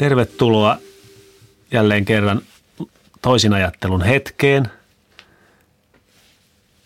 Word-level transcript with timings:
Tervetuloa 0.00 0.78
jälleen 1.72 2.04
kerran 2.04 2.42
toisinajattelun 3.22 4.02
hetkeen. 4.02 4.68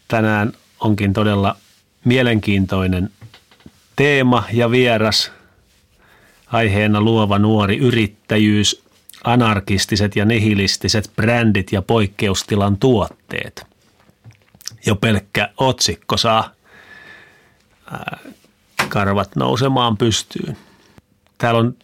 Tänään 0.08 0.52
onkin 0.80 1.12
todella 1.12 1.56
mielenkiintoinen 2.04 3.10
teema 3.96 4.44
ja 4.52 4.70
vieras. 4.70 5.32
Aiheena 6.46 7.00
luova 7.00 7.38
nuori 7.38 7.78
yrittäjyys, 7.78 8.82
anarkistiset 9.24 10.16
ja 10.16 10.24
nihilistiset 10.24 11.10
brändit 11.16 11.72
ja 11.72 11.82
poikkeustilan 11.82 12.76
tuotteet. 12.76 13.66
Jo 14.86 14.96
pelkkä 14.96 15.48
otsikko 15.56 16.16
saa 16.16 16.50
karvat 18.88 19.36
nousemaan 19.36 19.96
pystyyn. 19.96 20.56
Täällä 21.38 21.60
on 21.60 21.76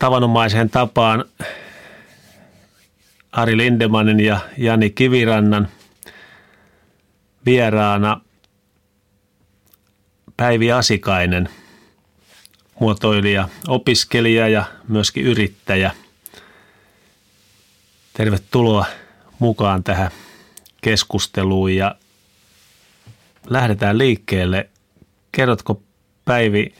tavanomaiseen 0.00 0.70
tapaan 0.70 1.24
Ari 3.32 3.56
Lindemanin 3.56 4.20
ja 4.20 4.40
Jani 4.56 4.90
Kivirannan 4.90 5.68
vieraana 7.46 8.20
Päivi 10.36 10.72
Asikainen, 10.72 11.48
muotoilija, 12.80 13.48
opiskelija 13.68 14.48
ja 14.48 14.64
myöskin 14.88 15.24
yrittäjä. 15.24 15.90
Tervetuloa 18.12 18.86
mukaan 19.38 19.84
tähän 19.84 20.10
keskusteluun 20.80 21.74
ja 21.74 21.94
lähdetään 23.48 23.98
liikkeelle. 23.98 24.70
Kerrotko 25.32 25.82
Päivi 26.24 26.74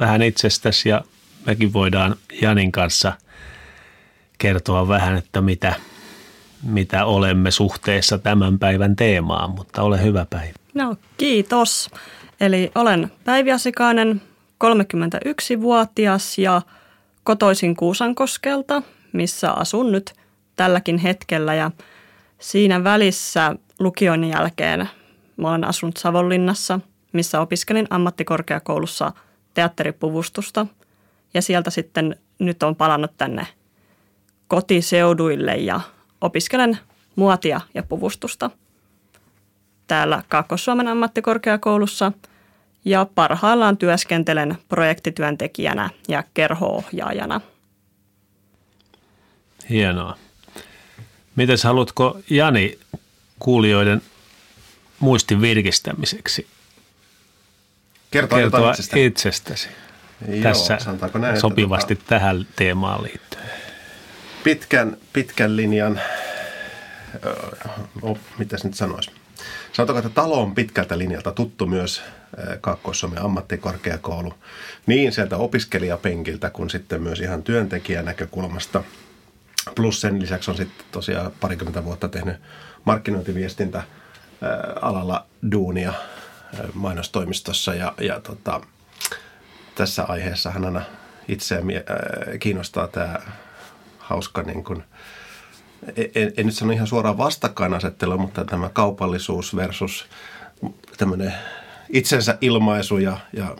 vähän 0.00 0.22
itsestäsi 0.22 0.88
ja 0.88 1.04
mekin 1.46 1.72
voidaan 1.72 2.16
Janin 2.42 2.72
kanssa 2.72 3.12
kertoa 4.38 4.88
vähän, 4.88 5.16
että 5.16 5.40
mitä, 5.40 5.74
mitä 6.62 7.04
olemme 7.04 7.50
suhteessa 7.50 8.18
tämän 8.18 8.58
päivän 8.58 8.96
teemaan, 8.96 9.50
mutta 9.50 9.82
ole 9.82 10.02
hyvä 10.02 10.26
Päivi. 10.30 10.54
No 10.74 10.96
kiitos. 11.16 11.90
Eli 12.40 12.72
olen 12.74 13.12
Päivi 13.24 13.52
Asikainen, 13.52 14.22
31-vuotias 14.64 16.38
ja 16.38 16.62
kotoisin 17.24 17.76
Kuusankoskelta, 17.76 18.82
missä 19.12 19.52
asun 19.52 19.92
nyt 19.92 20.14
tälläkin 20.56 20.98
hetkellä 20.98 21.54
ja 21.54 21.70
siinä 22.38 22.84
välissä 22.84 23.56
lukion 23.78 24.24
jälkeen 24.24 24.88
mä 25.36 25.50
olen 25.50 25.68
asunut 25.68 25.96
Savonlinnassa, 25.96 26.80
missä 27.12 27.40
opiskelin 27.40 27.86
ammattikorkeakoulussa 27.90 29.12
teatteripuvustusta– 29.54 30.66
ja 31.34 31.42
sieltä 31.42 31.70
sitten 31.70 32.16
nyt 32.38 32.62
on 32.62 32.76
palannut 32.76 33.10
tänne 33.18 33.46
kotiseuduille 34.48 35.56
ja 35.56 35.80
opiskelen 36.20 36.78
muotia 37.16 37.60
ja 37.74 37.82
puvustusta 37.82 38.50
täällä 39.86 40.22
Kaakkois-Suomen 40.28 40.88
ammattikorkeakoulussa 40.88 42.12
ja 42.84 43.06
parhaillaan 43.14 43.76
työskentelen 43.76 44.58
projektityöntekijänä 44.68 45.90
ja 46.08 46.24
kerhoohjaajana. 46.34 47.40
Hienoa. 49.70 50.16
Miten 51.36 51.58
haluatko 51.64 52.18
Jani 52.30 52.78
kuulijoiden 53.38 54.02
muistin 55.00 55.40
virkistämiseksi 55.40 56.46
kertoa, 58.10 58.38
kertoa 58.38 58.70
itsestäsi? 58.70 59.04
itsestäsi? 59.06 59.68
Joo, 60.28 60.42
tässä 60.42 60.78
näin, 61.18 61.40
sopivasti 61.40 61.92
että, 61.92 62.04
tota, 62.04 62.08
tähän 62.08 62.46
teemaan 62.56 63.02
liittyen? 63.02 63.44
Pitkän, 64.44 64.96
pitkän 65.12 65.56
linjan, 65.56 66.00
oh, 68.02 68.18
mitä 68.38 68.56
nyt 68.64 68.74
sanoisi? 68.74 69.10
Sanotaanko, 69.72 70.06
että 70.06 70.20
talo 70.20 70.42
on 70.42 70.54
pitkältä 70.54 70.98
linjalta 70.98 71.32
tuttu 71.32 71.66
myös 71.66 72.02
Kaakkois-Suomen 72.60 73.22
ammattikorkeakoulu. 73.22 74.34
Niin 74.86 75.12
sieltä 75.12 75.36
opiskelijapenkiltä 75.36 76.50
kuin 76.50 76.70
sitten 76.70 77.02
myös 77.02 77.20
ihan 77.20 77.42
työntekijän 77.42 78.04
näkökulmasta. 78.04 78.82
Plus 79.74 80.00
sen 80.00 80.22
lisäksi 80.22 80.50
on 80.50 80.56
sitten 80.56 80.86
tosiaan 80.92 81.32
parikymmentä 81.40 81.84
vuotta 81.84 82.08
tehnyt 82.08 82.36
markkinointiviestintä 82.84 83.82
alalla 84.82 85.26
duunia 85.52 85.92
mainostoimistossa 86.74 87.74
ja, 87.74 87.94
ja 88.00 88.20
tota, 88.20 88.60
tässä 89.74 90.04
aiheessa 90.04 90.50
hän 90.50 90.64
aina 90.64 90.82
itseään 91.28 91.70
äh, 91.70 92.38
kiinnostaa 92.40 92.88
tämä 92.88 93.18
hauska 93.98 94.42
niin 94.42 94.64
kuin, 94.64 94.84
en, 95.96 96.32
en 96.36 96.46
nyt 96.46 96.54
sano 96.54 96.72
ihan 96.72 96.86
suoraan 96.86 97.18
vastakkainasettelu, 97.18 98.18
mutta 98.18 98.44
tämä 98.44 98.68
kaupallisuus 98.68 99.56
versus 99.56 100.06
tämmöinen 100.96 101.34
itsensä 101.88 102.38
ilmaisu 102.40 102.98
ja, 102.98 103.18
ja 103.32 103.56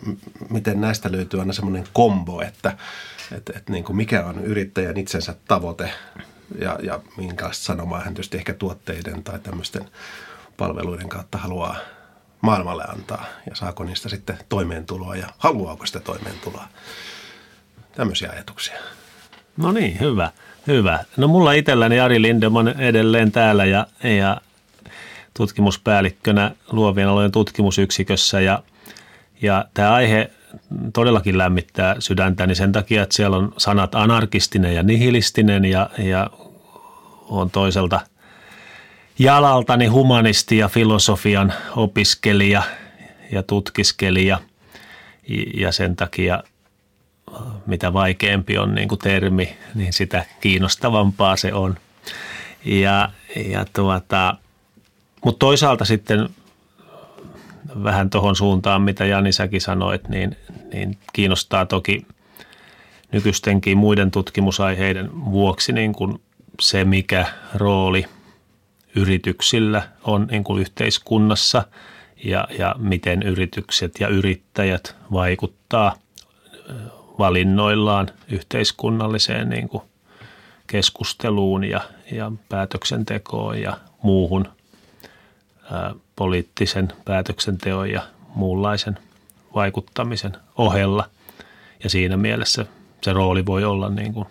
miten 0.49 0.81
näistä 0.81 1.11
löytyy 1.11 1.39
aina 1.39 1.53
semmoinen 1.53 1.83
kombo, 1.93 2.41
että, 2.41 2.77
että, 3.31 3.53
että 3.57 3.71
niin 3.71 3.83
kuin 3.83 3.95
mikä 3.95 4.25
on 4.25 4.45
yrittäjän 4.45 4.97
itsensä 4.97 5.35
tavoite 5.47 5.91
ja, 6.59 6.79
ja 6.83 6.99
minkälaista 7.17 7.63
sanomaa 7.65 8.01
hän 8.01 8.13
tietysti 8.13 8.37
ehkä 8.37 8.53
tuotteiden 8.53 9.23
tai 9.23 9.39
tämmöisten 9.39 9.89
palveluiden 10.57 11.09
kautta 11.09 11.37
haluaa 11.37 11.75
maailmalle 12.45 12.83
antaa 12.87 13.25
ja 13.49 13.55
saako 13.55 13.83
niistä 13.83 14.09
sitten 14.09 14.37
toimeentuloa 14.49 15.15
ja 15.15 15.27
haluaako 15.37 15.85
sitä 15.85 15.99
toimeentuloa. 15.99 16.67
Tämmöisiä 17.95 18.29
ajatuksia. 18.31 18.79
No 19.57 19.71
niin, 19.71 19.99
hyvä. 19.99 20.31
Hyvä. 20.67 20.99
No 21.17 21.27
mulla 21.27 21.51
itselläni 21.51 21.99
Ari 21.99 22.21
Lindeman 22.21 22.67
edelleen 22.67 23.31
täällä 23.31 23.65
ja, 23.65 23.87
ja 24.03 24.41
tutkimuspäällikkönä 25.33 26.51
luovien 26.71 27.07
alojen 27.07 27.31
tutkimusyksikössä 27.31 28.41
ja, 28.41 28.63
ja 29.41 29.65
tämä 29.73 29.93
aihe 29.93 30.31
todellakin 30.93 31.37
lämmittää 31.37 31.95
sydäntäni 31.99 32.55
sen 32.55 32.71
takia, 32.71 33.03
että 33.03 33.15
siellä 33.15 33.37
on 33.37 33.53
sanat 33.57 33.95
anarkistinen 33.95 34.75
ja 34.75 34.83
nihilistinen 34.83 35.65
ja, 35.65 35.89
ja 35.97 36.29
on 37.29 37.51
toiselta– 37.51 37.99
jalaltani 39.19 39.85
humanisti 39.85 40.57
ja 40.57 40.67
filosofian 40.67 41.53
opiskelija 41.75 42.63
ja 43.31 43.43
tutkiskelija 43.43 44.39
ja 45.53 45.71
sen 45.71 45.95
takia 45.95 46.43
mitä 47.65 47.93
vaikeampi 47.93 48.57
on 48.57 48.75
niin 48.75 48.87
kuin 48.87 48.99
termi, 48.99 49.57
niin 49.75 49.93
sitä 49.93 50.25
kiinnostavampaa 50.41 51.35
se 51.35 51.53
on. 51.53 51.77
Ja, 52.65 53.09
ja 53.45 53.65
tuota, 53.73 54.35
mutta 55.25 55.39
toisaalta 55.39 55.85
sitten 55.85 56.29
vähän 57.83 58.09
tuohon 58.09 58.35
suuntaan, 58.35 58.81
mitä 58.81 59.05
Jani 59.05 59.31
säkin 59.31 59.61
sanoit, 59.61 60.09
niin, 60.09 60.37
niin 60.73 60.97
kiinnostaa 61.13 61.65
toki 61.65 62.05
nykyistenkin 63.11 63.77
muiden 63.77 64.11
tutkimusaiheiden 64.11 65.09
vuoksi 65.31 65.73
niin 65.73 65.93
kuin 65.93 66.21
se, 66.61 66.85
mikä 66.85 67.25
rooli– 67.55 68.05
yrityksillä 68.95 69.87
on 70.03 70.27
niin 70.31 70.43
kuin 70.43 70.61
yhteiskunnassa 70.61 71.63
ja, 72.23 72.47
ja 72.57 72.75
miten 72.77 73.23
yritykset 73.23 73.99
ja 73.99 74.07
yrittäjät 74.07 74.95
vaikuttaa 75.11 75.95
valinnoillaan 77.19 78.09
yhteiskunnalliseen 78.27 79.49
niin 79.49 79.69
kuin 79.69 79.83
keskusteluun 80.67 81.63
ja, 81.63 81.81
ja 82.11 82.31
päätöksentekoon 82.49 83.61
ja 83.61 83.77
muuhun 84.01 84.47
ää, 85.71 85.93
poliittisen 86.15 86.93
päätöksenteon 87.05 87.89
ja 87.89 88.01
muunlaisen 88.35 88.99
vaikuttamisen 89.55 90.33
ohella. 90.57 91.09
Ja 91.83 91.89
siinä 91.89 92.17
mielessä 92.17 92.65
se 93.01 93.13
rooli 93.13 93.45
voi 93.45 93.63
olla 93.63 93.89
niin 93.89 94.13
kuin 94.13 94.27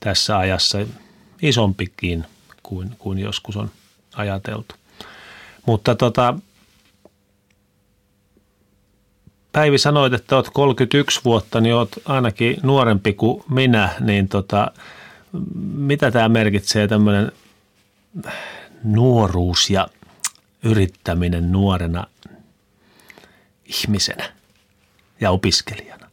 tässä 0.00 0.38
ajassa 0.38 0.78
isompikin– 1.42 2.24
kuin, 2.68 2.96
kuin 2.98 3.18
joskus 3.18 3.56
on 3.56 3.70
ajateltu. 4.16 4.74
Mutta 5.66 5.94
tota, 5.94 6.34
Päivi 9.52 9.78
sanoit, 9.78 10.12
että 10.12 10.36
olet 10.36 10.50
31 10.52 11.20
vuotta, 11.24 11.60
niin 11.60 11.74
olet 11.74 12.00
ainakin 12.04 12.56
nuorempi 12.62 13.12
kuin 13.12 13.44
minä, 13.50 13.94
niin 14.00 14.28
tota, 14.28 14.70
mitä 15.74 16.10
tämä 16.10 16.28
merkitsee 16.28 16.88
tämmöinen 16.88 17.32
nuoruus 18.84 19.70
ja 19.70 19.88
yrittäminen 20.62 21.52
nuorena 21.52 22.06
ihmisenä 23.64 24.32
ja 25.20 25.30
opiskelijana? 25.30 26.07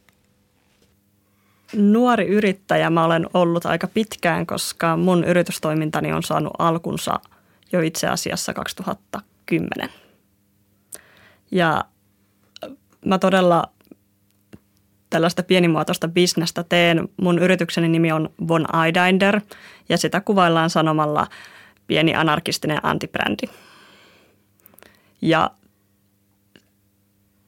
Nuori 1.73 2.27
yrittäjä 2.27 2.89
mä 2.89 3.05
olen 3.05 3.27
ollut 3.33 3.65
aika 3.65 3.87
pitkään, 3.87 4.45
koska 4.45 4.97
mun 4.97 5.23
yritystoimintani 5.23 6.13
on 6.13 6.23
saanut 6.23 6.53
alkunsa 6.59 7.19
jo 7.71 7.81
itse 7.81 8.07
asiassa 8.07 8.53
2010. 8.53 9.89
Ja 11.51 11.85
mä 13.05 13.17
todella 13.17 13.63
tällaista 15.09 15.43
pienimuotoista 15.43 16.07
bisnestä 16.07 16.63
teen. 16.63 17.09
Mun 17.21 17.39
yritykseni 17.39 17.87
nimi 17.87 18.11
on 18.11 18.29
Von 18.47 18.65
Eidinder 18.85 19.41
ja 19.89 19.97
sitä 19.97 20.21
kuvaillaan 20.21 20.69
sanomalla 20.69 21.27
pieni 21.87 22.15
anarkistinen 22.15 22.79
antibrändi. 22.83 23.47
Ja 25.21 25.51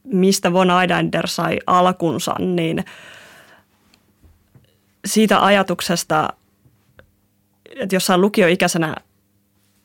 mistä 0.04 0.54
Von 0.54 0.70
Eidinder 0.72 1.28
sai 1.28 1.60
alkunsa, 1.68 2.36
niin 2.40 2.86
siitä 5.08 5.46
ajatuksesta, 5.46 6.30
että 7.76 7.96
jossain 7.96 8.22
lukioikäisenä 8.22 8.96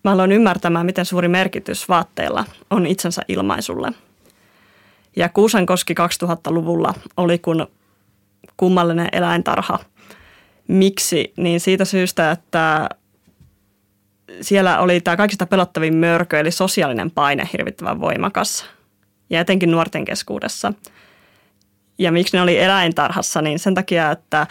mä 0.05 0.13
aloin 0.13 0.33
ymmärtämään, 0.33 0.87
miten 0.87 1.05
suuri 1.05 1.29
merkitys 1.29 1.89
vaatteilla 1.89 2.45
on 2.71 2.87
itsensä 2.87 3.23
ilmaisulle. 3.29 3.93
Ja 5.17 5.29
Kuusankoski 5.29 5.95
2000-luvulla 5.95 6.95
oli 7.17 7.39
kun 7.39 7.67
kummallinen 8.57 9.09
eläintarha. 9.13 9.79
Miksi? 10.69 11.33
Niin 11.37 11.61
siitä 11.61 11.85
syystä, 11.85 12.31
että 12.31 12.89
siellä 14.41 14.79
oli 14.79 15.01
tämä 15.01 15.17
kaikista 15.17 15.47
pelottavin 15.47 15.95
mörkö, 15.95 16.41
eli 16.41 16.51
sosiaalinen 16.51 17.11
paine 17.11 17.49
hirvittävän 17.53 18.01
voimakas. 18.01 18.67
Ja 19.31 19.41
etenkin 19.41 19.71
nuorten 19.71 20.05
keskuudessa. 20.05 20.73
Ja 21.99 22.13
miksi 22.13 22.37
ne 22.37 22.43
oli 22.43 22.59
eläintarhassa, 22.59 23.43
niin 23.43 23.59
sen 23.59 23.75
takia, 23.75 24.11
että 24.11 24.47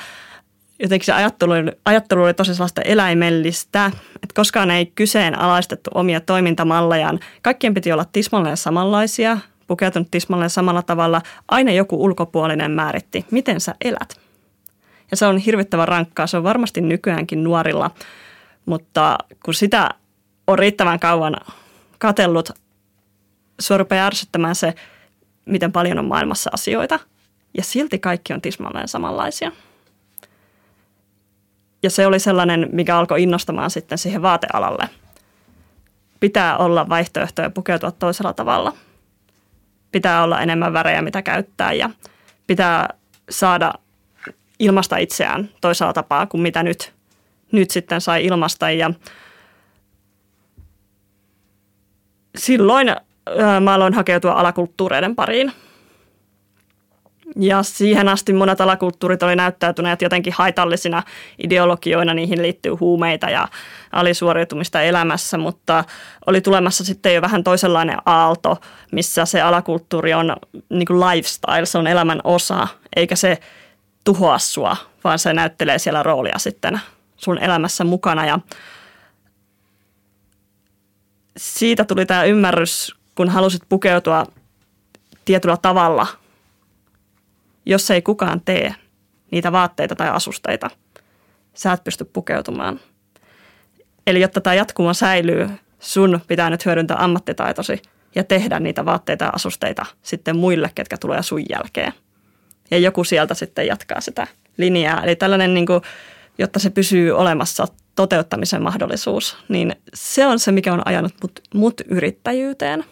jotenkin 0.81 1.06
se 1.06 1.13
ajattelu, 1.13 1.51
ajattelu 1.86 2.24
oli 2.24 2.33
tosi 2.33 2.56
sellaista 2.56 2.81
eläimellistä, 2.81 3.86
että 4.16 4.33
koskaan 4.36 4.72
ei 4.72 4.86
kyseenalaistettu 4.86 5.89
omia 5.94 6.22
toimintamallejaan. 6.22 7.19
Kaikkien 7.42 7.74
piti 7.74 7.92
olla 7.92 8.06
tismalleen 8.06 8.57
samanlaisia, 8.57 9.38
pukeutunut 9.68 10.07
tismalleen 10.12 10.50
samalla 10.50 10.81
tavalla. 10.81 11.22
Aina 11.48 11.72
joku 11.72 12.04
ulkopuolinen 12.04 12.72
määritti, 12.72 13.25
miten 13.31 13.62
sä 13.62 13.75
elät. 13.86 14.19
Ja 15.12 15.18
se 15.18 15.25
on 15.25 15.38
hirvittävän 15.38 15.88
rankkaa. 15.88 16.28
Se 16.28 16.38
on 16.38 16.44
varmasti 16.44 16.81
nykyäänkin 16.81 17.44
nuorilla, 17.44 17.92
mutta 18.66 19.18
kun 19.45 19.54
sitä 19.54 19.89
on 20.48 20.60
riittävän 20.60 21.00
kauan 21.00 21.36
katellut, 21.98 22.50
sua 23.60 23.78
rupeaa 23.78 24.07
ärsyttämään 24.07 24.56
se, 24.56 24.74
miten 25.45 25.72
paljon 25.72 26.00
on 26.00 26.06
maailmassa 26.06 26.50
asioita. 26.54 27.00
Ja 27.57 27.63
silti 27.63 28.00
kaikki 28.00 28.33
on 28.33 28.42
tismalleen 28.42 28.88
samanlaisia. 28.88 29.51
Ja 31.83 31.89
se 31.89 32.07
oli 32.07 32.19
sellainen, 32.19 32.69
mikä 32.72 32.98
alkoi 32.98 33.24
innostamaan 33.24 33.69
sitten 33.69 33.98
siihen 33.98 34.22
vaatealalle. 34.22 34.89
Pitää 36.19 36.57
olla 36.57 36.89
vaihtoehtoja 36.89 37.50
pukeutua 37.50 37.92
toisella 37.92 38.33
tavalla. 38.33 38.74
Pitää 39.92 40.24
olla 40.24 40.42
enemmän 40.42 40.74
värejä, 40.74 41.01
mitä 41.01 41.22
käyttää 41.22 41.74
ja 41.74 41.89
pitää 42.48 42.89
saada 43.30 43.74
ilmasta 44.60 44.98
itseään 44.98 45.50
toisella 45.62 45.94
tapaa 45.94 46.25
kuin 46.25 46.42
mitä 46.42 46.63
nyt, 46.63 46.94
nyt 47.51 47.72
sitten 47.72 48.01
sai 48.01 48.25
ilmasta. 48.25 48.72
Ja 48.72 48.92
silloin 52.38 52.95
mä 53.62 53.74
aloin 53.74 53.94
hakeutua 53.94 54.31
alakulttuureiden 54.31 55.16
pariin– 55.16 55.51
ja 57.41 57.63
siihen 57.63 58.09
asti 58.09 58.33
monet 58.33 58.61
alakulttuurit 58.61 59.23
oli 59.23 59.35
näyttäytyneet 59.35 60.01
jotenkin 60.01 60.33
haitallisina 60.33 61.03
ideologioina, 61.43 62.13
niihin 62.13 62.41
liittyy 62.41 62.71
huumeita 62.71 63.29
ja 63.29 63.47
alisuoriutumista 63.91 64.81
elämässä, 64.81 65.38
mutta 65.38 65.83
oli 66.25 66.41
tulemassa 66.41 66.83
sitten 66.83 67.15
jo 67.15 67.21
vähän 67.21 67.43
toisenlainen 67.43 67.97
aalto, 68.05 68.57
missä 68.91 69.25
se 69.25 69.41
alakulttuuri 69.41 70.13
on 70.13 70.35
niin 70.69 70.85
kuin 70.85 70.99
lifestyle, 70.99 71.65
se 71.65 71.77
on 71.77 71.88
elämän 71.88 72.21
osa, 72.23 72.67
eikä 72.95 73.15
se 73.15 73.38
tuhoa 74.03 74.39
sua, 74.39 74.77
vaan 75.03 75.19
se 75.19 75.33
näyttelee 75.33 75.79
siellä 75.79 76.03
roolia 76.03 76.39
sitten 76.39 76.81
sun 77.17 77.37
elämässä 77.37 77.83
mukana. 77.83 78.25
Ja 78.25 78.39
siitä 81.37 81.85
tuli 81.85 82.05
tämä 82.05 82.23
ymmärrys, 82.23 82.95
kun 83.15 83.29
halusit 83.29 83.61
pukeutua 83.69 84.25
tietyllä 85.25 85.57
tavalla– 85.57 86.07
jos 87.65 87.91
ei 87.91 88.01
kukaan 88.01 88.41
tee 88.41 88.75
niitä 89.31 89.51
vaatteita 89.51 89.95
tai 89.95 90.09
asusteita, 90.09 90.69
sä 91.53 91.73
et 91.73 91.83
pysty 91.83 92.05
pukeutumaan. 92.05 92.79
Eli 94.07 94.21
jotta 94.21 94.41
tämä 94.41 94.53
jatkuma 94.53 94.93
säilyy, 94.93 95.49
sun 95.79 96.19
pitää 96.27 96.49
nyt 96.49 96.65
hyödyntää 96.65 97.03
ammattitaitosi 97.03 97.81
ja 98.15 98.23
tehdä 98.23 98.59
niitä 98.59 98.85
vaatteita 98.85 99.25
ja 99.25 99.31
asusteita 99.35 99.85
sitten 100.01 100.37
muille, 100.37 100.71
ketkä 100.75 100.97
tulee 100.97 101.23
sun 101.23 101.43
jälkeen. 101.49 101.93
Ja 102.71 102.77
joku 102.77 103.03
sieltä 103.03 103.33
sitten 103.33 103.67
jatkaa 103.67 104.01
sitä 104.01 104.27
linjaa. 104.57 105.03
Eli 105.03 105.15
tällainen, 105.15 105.53
niin 105.53 105.65
kuin, 105.65 105.81
jotta 106.37 106.59
se 106.59 106.69
pysyy 106.69 107.11
olemassa 107.11 107.67
toteuttamisen 107.95 108.61
mahdollisuus, 108.61 109.37
niin 109.49 109.75
se 109.93 110.27
on 110.27 110.39
se, 110.39 110.51
mikä 110.51 110.73
on 110.73 110.87
ajanut 110.87 111.13
mut, 111.21 111.39
mut 111.53 111.81
yrittäjyyteen. 111.87 112.83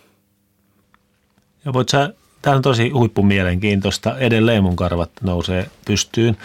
Ja 1.66 1.74
voit 1.74 1.90
sä 1.90 2.14
Tämä 2.42 2.56
on 2.56 2.62
tosi 2.62 2.90
huippumielenkiintoista. 2.90 4.18
Edelleen 4.18 4.64
mun 4.64 4.76
karvat 4.76 5.12
nousee 5.22 5.70
pystyyn. 5.86 6.38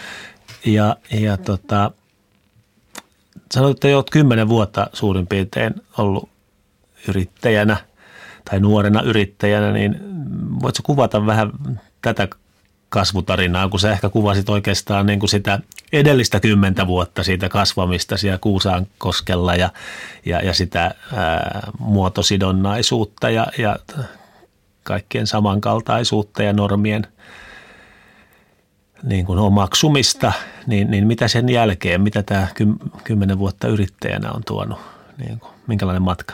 Ja, 0.65 0.95
ja 1.11 1.37
tota, 1.37 1.91
sanoit, 3.51 3.77
että 3.77 3.95
olet 3.95 4.09
kymmenen 4.09 4.49
vuotta 4.49 4.87
suurin 4.93 5.27
piirtein 5.27 5.73
ollut 5.97 6.29
yrittäjänä 7.07 7.77
tai 8.49 8.59
nuorena 8.59 9.01
yrittäjänä, 9.01 9.71
niin 9.71 9.99
voitko 10.61 10.83
kuvata 10.83 11.25
vähän 11.25 11.51
tätä 12.01 12.27
kasvutarinaa, 12.89 13.69
kun 13.69 13.79
sä 13.79 13.91
ehkä 13.91 14.09
kuvasit 14.09 14.49
oikeastaan 14.49 15.05
niin 15.05 15.19
kuin 15.19 15.29
sitä 15.29 15.59
edellistä 15.93 16.39
kymmentä 16.39 16.87
vuotta 16.87 17.23
siitä 17.23 17.49
kasvamista 17.49 18.17
siellä 18.17 18.37
Kuusaan 18.37 18.87
koskella 18.97 19.55
ja, 19.55 19.69
ja, 20.25 20.39
ja 20.39 20.53
sitä 20.53 20.95
ää, 21.13 21.71
muotosidonnaisuutta 21.79 23.29
ja, 23.29 23.47
ja 23.57 23.75
kaikkien 24.85 25.27
samankaltaisuutta 25.27 26.43
ja 26.43 26.53
normien 26.53 27.07
niin 29.03 29.25
kuin 29.25 29.39
omaksumista, 29.39 30.33
niin, 30.67 30.91
niin 30.91 31.07
mitä 31.07 31.27
sen 31.27 31.49
jälkeen, 31.49 32.01
mitä 32.01 32.23
tämä 32.23 32.47
kymmenen 33.03 33.39
vuotta 33.39 33.67
yrittäjänä 33.67 34.31
on 34.31 34.41
tuonut, 34.45 34.79
niin 35.17 35.39
kuin, 35.39 35.51
minkälainen 35.67 36.01
matka 36.01 36.33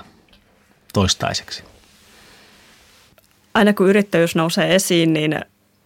toistaiseksi? 0.94 1.64
Aina 3.54 3.74
kun 3.74 3.90
yrittäjyys 3.90 4.36
nousee 4.36 4.76
esiin, 4.76 5.14
niin 5.14 5.40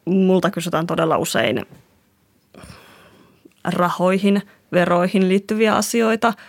multa 0.05 0.51
kysytään 0.51 0.87
todella 0.87 1.17
usein 1.17 1.65
rahoihin, 3.63 4.41
veroihin 4.71 5.29
liittyviä 5.29 5.75
asioita– 5.75 6.33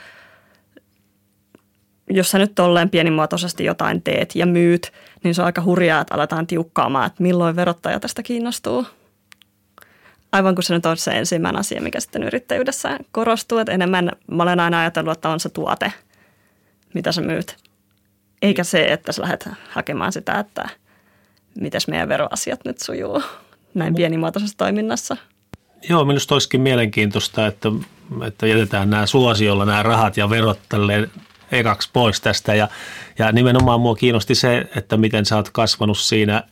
jos 2.10 2.30
sä 2.30 2.38
nyt 2.38 2.54
tolleen 2.54 2.90
pienimuotoisesti 2.90 3.64
jotain 3.64 4.02
teet 4.02 4.34
ja 4.34 4.46
myyt, 4.46 4.92
niin 5.26 5.34
se 5.34 5.42
on 5.42 5.46
aika 5.46 5.62
hurjaa, 5.62 6.00
että 6.00 6.14
aletaan 6.14 6.46
tiukkaamaan, 6.46 7.06
että 7.06 7.22
milloin 7.22 7.56
verottaja 7.56 8.00
tästä 8.00 8.22
kiinnostuu. 8.22 8.86
Aivan 10.32 10.54
kuin 10.54 10.64
se 10.64 10.74
nyt 10.74 10.86
on 10.86 10.96
se 10.96 11.10
ensimmäinen 11.10 11.60
asia, 11.60 11.80
mikä 11.80 12.00
sitten 12.00 12.22
yrittäjyydessä 12.22 12.98
korostuu, 13.12 13.58
että 13.58 13.72
enemmän 13.72 14.12
mä 14.30 14.42
olen 14.42 14.60
aina 14.60 14.80
ajatellut, 14.80 15.12
että 15.12 15.28
on 15.28 15.40
se 15.40 15.48
tuote, 15.48 15.92
mitä 16.94 17.12
sä 17.12 17.20
myyt. 17.20 17.56
Eikä 18.42 18.64
se, 18.64 18.84
että 18.84 19.12
sä 19.12 19.22
lähdet 19.22 19.48
hakemaan 19.70 20.12
sitä, 20.12 20.38
että 20.38 20.68
miten 21.60 21.80
meidän 21.88 22.08
veroasiat 22.08 22.60
nyt 22.64 22.78
sujuu 22.78 23.22
näin 23.74 23.94
pienimuotoisessa 23.94 24.58
toiminnassa. 24.58 25.16
Joo, 25.88 26.04
minusta 26.04 26.34
olisikin 26.34 26.60
mielenkiintoista, 26.60 27.46
että, 27.46 27.68
että 28.26 28.46
jätetään 28.46 28.90
nämä 28.90 29.06
suosiolla 29.06 29.64
nämä 29.64 29.82
rahat 29.82 30.16
ja 30.16 30.30
verot 30.30 30.58
tälleen 30.68 31.10
ekaksi 31.52 31.90
pois 31.92 32.20
tästä. 32.20 32.54
Ja, 32.54 32.68
ja 33.18 33.32
nimenomaan 33.32 33.80
mua 33.80 33.94
kiinnosti 33.94 34.34
se, 34.34 34.66
että 34.76 34.96
miten 34.96 35.26
sä 35.26 35.36
oot 35.36 35.50
kasvanut 35.50 35.98
siinä 35.98 36.42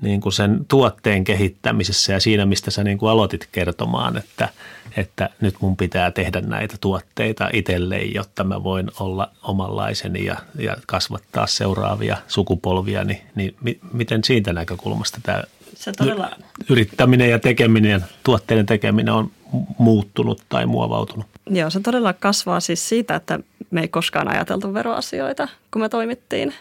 niin 0.00 0.20
kuin 0.20 0.32
sen 0.32 0.64
tuotteen 0.68 1.24
kehittämisessä 1.24 2.12
ja 2.12 2.20
siinä, 2.20 2.46
mistä 2.46 2.70
sä 2.70 2.84
niin 2.84 2.98
kuin 2.98 3.10
aloitit 3.10 3.48
kertomaan, 3.52 4.16
että, 4.16 4.48
että 4.96 5.30
nyt 5.40 5.54
mun 5.60 5.76
pitää 5.76 6.10
tehdä 6.10 6.40
näitä 6.40 6.76
tuotteita 6.80 7.50
itselleen, 7.52 8.14
jotta 8.14 8.44
mä 8.44 8.64
voin 8.64 8.90
olla 9.00 9.30
omanlaiseni 9.42 10.24
ja, 10.24 10.36
ja 10.58 10.76
kasvattaa 10.86 11.46
seuraavia 11.46 12.16
sukupolvia, 12.28 13.04
niin, 13.04 13.20
niin 13.34 13.56
mi, 13.60 13.78
miten 13.92 14.24
siitä 14.24 14.52
näkökulmasta 14.52 15.20
tämä 15.22 15.42
se 15.78 15.92
todella... 15.92 16.30
yrittäminen 16.70 17.30
ja 17.30 17.38
tekeminen, 17.38 18.04
tuotteiden 18.22 18.66
tekeminen 18.66 19.14
on 19.14 19.30
muuttunut 19.78 20.42
tai 20.48 20.66
muovautunut? 20.66 21.26
Joo, 21.50 21.70
se 21.70 21.80
todella 21.80 22.12
kasvaa 22.12 22.60
siis 22.60 22.88
siitä, 22.88 23.14
että 23.14 23.38
me 23.70 23.80
ei 23.80 23.88
koskaan 23.88 24.28
ajateltu 24.28 24.74
veroasioita, 24.74 25.48
kun 25.70 25.82
me 25.82 25.88
toimittiin. 25.88 26.54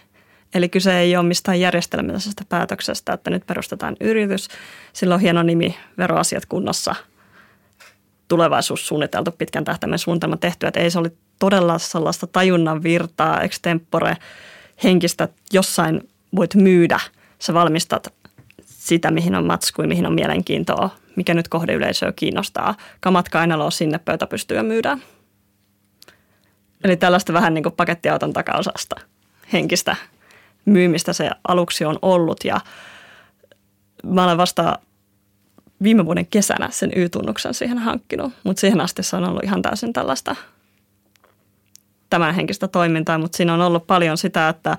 Eli 0.54 0.70
kyse 0.70 1.00
ei 1.00 1.16
ole 1.16 1.28
mistään 1.28 1.60
järjestelmällisestä 1.60 2.44
päätöksestä, 2.50 3.14
että 3.14 3.30
nyt 3.30 3.48
perustetaan 3.48 3.96
yritys. 4.00 4.48
Sillä 4.94 5.16
on 5.16 5.22
hieno 5.22 5.44
nimi, 5.44 5.78
veroasiat 5.98 6.46
kunnossa, 6.46 6.96
tulevaisuus 8.28 8.88
suunniteltu, 8.88 9.32
pitkän 9.32 9.64
tähtäimen 9.64 10.00
suunnitelma 10.00 10.38
tehty. 10.38 10.68
Että 10.68 10.80
ei 10.80 10.92
se 10.92 11.00
oli 11.00 11.12
todella 11.40 11.80
sellaista 11.80 12.28
tajunnan 12.28 12.84
virtaa, 12.84 13.42
extempore, 13.42 14.18
henkistä, 14.84 15.28
jossain 15.54 16.10
voit 16.36 16.56
myydä. 16.56 17.00
Sä 17.40 17.54
valmistat 17.54 18.14
sitä, 18.88 19.12
mihin 19.12 19.36
on 19.36 19.46
matskui, 19.46 19.88
mihin 19.88 20.06
on 20.06 20.14
mielenkiintoa, 20.14 20.90
mikä 21.16 21.34
nyt 21.34 21.48
kohdeyleisöä 21.48 22.12
kiinnostaa. 22.16 22.76
Kamat 23.00 23.30
kainaloa 23.30 23.72
sinne 23.72 23.98
pöytä 23.98 24.28
pystyy 24.28 24.62
myydään. 24.64 25.02
Eli 26.84 26.98
tällaista 26.98 27.34
vähän 27.34 27.54
niin 27.54 27.64
kuin 27.64 27.76
pakettiauton 27.76 28.34
takaosasta 28.34 28.96
henkistä 29.54 29.96
myymistä 30.66 31.14
se 31.14 31.30
aluksi 31.48 31.86
on 31.86 32.00
ollut 32.02 32.44
ja 32.44 32.60
mä 34.04 34.24
olen 34.24 34.38
vasta 34.38 34.80
viime 35.84 36.06
vuoden 36.06 36.28
kesänä 36.28 36.70
sen 36.72 36.92
Y-tunnuksen 36.96 37.54
siihen 37.54 37.78
hankkinut, 37.78 38.34
mutta 38.44 38.62
siihen 38.62 38.82
asti 38.82 39.04
se 39.04 39.16
on 39.16 39.24
ollut 39.24 39.44
ihan 39.44 39.62
täysin 39.62 39.94
tällaista 39.94 40.36
tämänhenkistä 42.10 42.68
toimintaa, 42.68 43.18
mutta 43.18 43.38
siinä 43.38 43.54
on 43.54 43.62
ollut 43.62 43.88
paljon 43.88 44.18
sitä, 44.18 44.50
että 44.50 44.78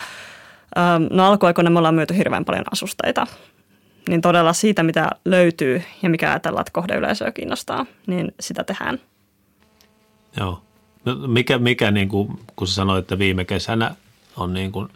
ähm, 0.79 1.03
no 1.11 1.27
alkuaikoina 1.27 1.71
me 1.71 1.79
ollaan 1.79 1.95
myyty 1.95 2.17
hirveän 2.17 2.45
paljon 2.45 2.65
asusteita, 2.73 3.27
niin 4.09 4.21
todella 4.21 4.53
siitä, 4.53 4.83
mitä 4.83 5.11
löytyy 5.25 5.83
ja 6.03 6.11
mikä 6.11 6.31
ajatellaan, 6.31 6.61
että 6.61 6.73
kohdeyleisöä 6.73 7.33
kiinnostaa, 7.33 7.87
niin 8.07 8.35
sitä 8.41 8.65
tehdään. 8.65 9.01
Joo. 10.37 10.63
No, 11.05 11.15
mikä, 11.15 11.59
mikä 11.59 11.91
niin 11.91 12.09
kuin, 12.09 12.41
kun 12.57 12.69
sä 12.69 12.75
sanoit, 12.75 13.03
että 13.03 13.19
viime 13.19 13.45
kesänä 13.45 13.95
on 14.37 14.55
niin 14.55 14.73
kuin 14.73 14.89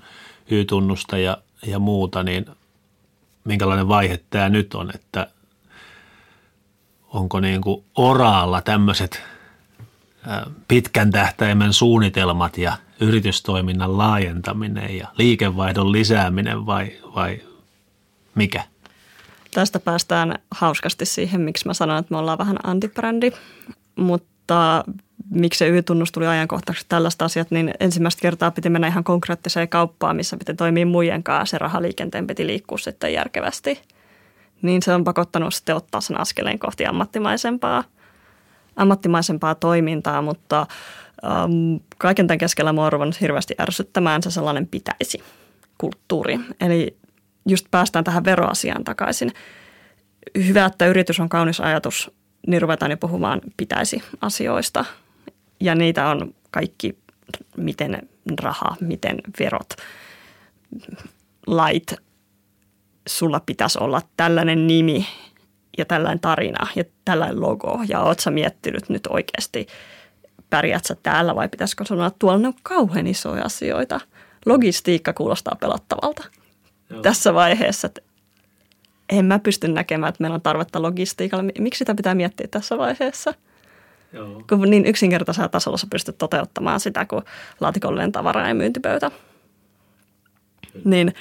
Y-tunnusta 0.51 1.19
ja, 1.19 1.39
ja 1.67 1.79
muuta, 1.79 2.23
niin 2.23 2.47
minkälainen 3.45 3.89
vaihe 3.89 4.21
tämä 4.31 4.49
nyt 4.49 4.75
on, 4.75 4.91
että 4.95 5.27
onko 7.09 7.41
niin 7.41 7.61
kuin 7.61 7.85
oraalla 7.95 8.63
tämmöiset 8.63 9.23
pitkän 10.69 11.11
tähtäimen 11.11 11.73
suunnitelmat 11.73 12.59
ja 12.59 12.77
yritystoiminnan 13.01 13.99
laajentaminen 13.99 14.97
ja 14.97 15.09
liikevaihdon 15.19 15.93
lisääminen 15.93 16.67
vai, 16.67 16.93
vai 17.15 17.41
mikä? 18.35 18.65
Tästä 19.55 19.81
päästään 19.81 20.39
hauskasti 20.51 21.07
siihen, 21.07 21.41
miksi 21.41 21.67
mä 21.67 21.75
sanon, 21.75 21.99
että 21.99 22.15
me 22.15 22.19
ollaan 22.19 22.39
vähän 22.39 22.57
antibrändi, 22.63 23.33
mutta 23.97 24.85
miksi 25.31 25.59
se 25.59 25.69
Y-tunnus 25.69 26.13
tuli 26.13 26.27
ajankohtaiseksi 26.27 26.87
tällaista 26.89 27.25
asiat, 27.25 27.51
niin 27.51 27.75
ensimmäistä 27.81 28.23
kertaa 28.23 28.51
piti 28.51 28.71
mennä 28.71 28.87
ihan 28.87 29.05
konkreettiseen 29.05 29.69
kauppaan, 29.69 30.17
missä 30.17 30.37
piti 30.37 30.55
toimia 30.55 30.87
muiden 30.87 31.23
kanssa. 31.23 31.51
Se 31.51 31.59
rahaliikenteen 31.59 32.27
piti 32.27 32.47
liikkua 32.47 32.79
sitten 32.79 33.13
järkevästi. 33.13 33.81
Niin 34.63 34.83
se 34.83 34.95
on 34.95 35.05
pakottanut 35.05 35.55
sitten 35.55 35.77
ottaa 35.77 36.01
sen 36.01 36.21
askeleen 36.21 36.59
kohti 36.59 36.87
ammattimaisempaa, 36.87 37.85
ammattimaisempaa 38.77 39.55
toimintaa, 39.55 40.23
mutta 40.23 40.67
um, 41.45 41.81
kaiken 41.99 42.27
tämän 42.27 42.39
keskellä 42.39 42.73
mua 42.73 42.87
on 42.87 43.13
hirveästi 43.21 43.55
ärsyttämään 43.61 44.23
se 44.23 44.31
sellainen 44.31 44.67
pitäisi 44.67 45.23
kulttuuri. 45.79 46.41
Eli 46.61 46.97
just 47.49 47.67
päästään 47.71 48.05
tähän 48.05 48.25
veroasiaan 48.25 48.85
takaisin. 48.85 49.33
Hyvä, 50.47 50.65
että 50.65 50.87
yritys 50.87 51.21
on 51.21 51.29
kaunis 51.29 51.61
ajatus, 51.61 52.11
niin 52.47 52.63
ruvetaan 52.63 52.91
jo 52.91 52.97
puhumaan 52.97 53.41
pitäisi 53.57 54.03
asioista– 54.21 54.85
ja 55.63 55.75
niitä 55.75 56.09
on 56.09 56.35
kaikki, 56.51 56.99
miten 57.57 58.09
raha, 58.41 58.77
miten 58.81 59.19
verot, 59.39 59.75
lait, 61.47 61.95
sulla 63.09 63.41
pitäisi 63.47 63.79
olla 63.79 64.03
tällainen 64.17 64.67
nimi 64.67 65.07
ja 65.79 65.85
tällainen 65.85 66.21
tarina 66.21 66.67
ja 66.77 66.85
tällainen 67.05 67.41
logo. 67.41 67.81
Ja 67.89 68.01
oot 68.01 68.21
sä 68.21 68.31
miettinyt 68.31 68.89
nyt 68.89 69.07
oikeasti, 69.07 69.67
pärjät 70.51 70.85
sä 70.85 70.97
täällä 71.03 71.35
vai 71.35 71.49
pitäisikö 71.49 71.85
sanoa, 71.85 72.11
tuolla 72.11 72.39
ne 72.39 72.49
on 72.49 72.55
kauhean 72.63 73.07
isoja 73.07 73.45
asioita. 73.45 74.01
Logistiikka 74.47 75.13
kuulostaa 75.13 75.57
pelottavalta 75.61 76.25
Joo. 76.93 77.03
tässä 77.03 77.35
vaiheessa, 77.35 77.87
että 77.87 78.01
en 79.09 79.25
mä 79.25 79.39
pysty 79.39 79.69
näkemään, 79.69 80.09
että 80.09 80.23
meillä 80.23 80.35
on 80.35 80.43
tarvetta 80.43 80.83
logistiikalle. 80.83 81.53
Miksi 81.59 81.79
sitä 81.79 81.95
pitää 81.95 82.15
miettiä 82.15 82.49
tässä 82.51 82.79
vaiheessa– 82.79 83.35
Joo. 84.13 84.43
Kun 84.49 84.71
niin 84.71 84.87
yksinkertaisella 84.87 85.49
tasolla 85.49 85.77
sä 85.77 85.87
pystyt 85.91 86.19
toteuttamaan 86.19 86.81
sitä, 86.81 87.05
kun 87.05 87.23
laatikollinen 87.61 88.13
tavara 88.13 88.49
ja 88.49 88.55
myyntipöytä. 88.55 89.11
Niin 90.85 91.15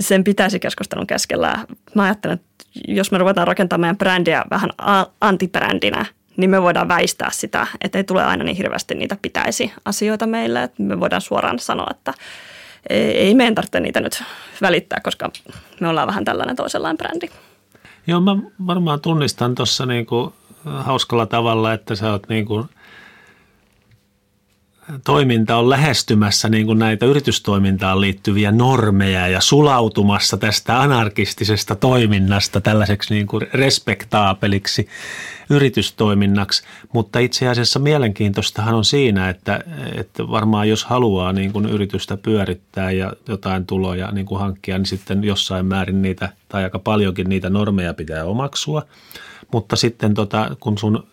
sen 0.00 0.24
pitäisi 0.24 0.60
keskustelun 0.60 1.06
keskellä. 1.06 1.58
Mä 1.94 2.02
ajattelen, 2.02 2.34
että 2.34 2.64
jos 2.88 3.12
me 3.12 3.18
ruvetaan 3.18 3.46
rakentamaan 3.46 3.80
meidän 3.80 3.98
brändiä 3.98 4.44
vähän 4.50 4.70
antibrändinä, 5.20 6.06
niin 6.36 6.50
me 6.50 6.62
voidaan 6.62 6.88
väistää 6.88 7.30
sitä, 7.32 7.66
että 7.80 7.98
ei 7.98 8.04
tule 8.04 8.24
aina 8.24 8.44
niin 8.44 8.56
hirveästi 8.56 8.94
niitä 8.94 9.16
pitäisi 9.22 9.72
asioita 9.84 10.26
meille. 10.26 10.62
Että 10.62 10.82
me 10.82 11.00
voidaan 11.00 11.22
suoraan 11.22 11.58
sanoa, 11.58 11.86
että 11.90 12.14
ei 12.90 13.34
meidän 13.34 13.54
tarvitse 13.54 13.80
niitä 13.80 14.00
nyt 14.00 14.22
välittää, 14.62 15.00
koska 15.04 15.30
me 15.80 15.88
ollaan 15.88 16.08
vähän 16.08 16.24
tällainen 16.24 16.56
toisenlainen 16.56 16.96
brändi. 16.96 17.28
Joo, 18.06 18.20
mä 18.20 18.36
varmaan 18.66 19.00
tunnistan 19.00 19.54
tuossa 19.54 19.86
niinku 19.86 20.34
hauskalla 20.64 21.26
tavalla, 21.26 21.72
että 21.72 21.94
sä 21.94 22.12
oot 22.12 22.28
niin 22.28 22.46
kuin, 22.46 22.68
toiminta 25.04 25.56
on 25.56 25.70
lähestymässä 25.70 26.48
niin 26.48 26.66
kuin 26.66 26.78
näitä 26.78 27.06
yritystoimintaan 27.06 28.00
liittyviä 28.00 28.52
normeja 28.52 29.28
ja 29.28 29.40
sulautumassa 29.40 30.36
tästä 30.36 30.80
anarkistisesta 30.80 31.74
toiminnasta 31.74 32.60
tällaiseksi 32.60 33.14
niin 33.14 33.26
kuin 33.26 33.46
respektaapeliksi 33.52 34.88
yritystoiminnaksi. 35.50 36.62
Mutta 36.92 37.18
itse 37.18 37.48
asiassa 37.48 37.78
mielenkiintoistahan 37.78 38.74
on 38.74 38.84
siinä, 38.84 39.28
että, 39.28 39.60
että 39.94 40.28
varmaan 40.28 40.68
jos 40.68 40.84
haluaa 40.84 41.32
niin 41.32 41.52
kuin 41.52 41.66
yritystä 41.66 42.16
pyörittää 42.16 42.90
ja 42.90 43.12
jotain 43.28 43.66
tuloja 43.66 44.12
niin 44.12 44.26
kuin 44.26 44.40
hankkia, 44.40 44.78
niin 44.78 44.86
sitten 44.86 45.24
jossain 45.24 45.66
määrin 45.66 46.02
niitä 46.02 46.28
tai 46.48 46.64
aika 46.64 46.78
paljonkin 46.78 47.28
niitä 47.28 47.50
normeja 47.50 47.94
pitää 47.94 48.24
omaksua– 48.24 48.82
mutta 49.52 49.76
sitten 49.76 50.14
tota, 50.14 50.56
kun 50.60 50.78
sun 50.78 51.06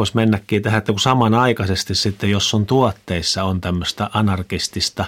voisi 0.00 0.16
mennäkin 0.16 0.62
tähän, 0.62 0.78
että 0.78 0.92
kun 0.92 1.00
samanaikaisesti 1.00 1.94
sitten, 1.94 2.30
jos 2.30 2.54
on 2.54 2.66
tuotteissa 2.66 3.44
on 3.44 3.60
tämmöistä 3.60 4.10
anarkistista, 4.14 5.04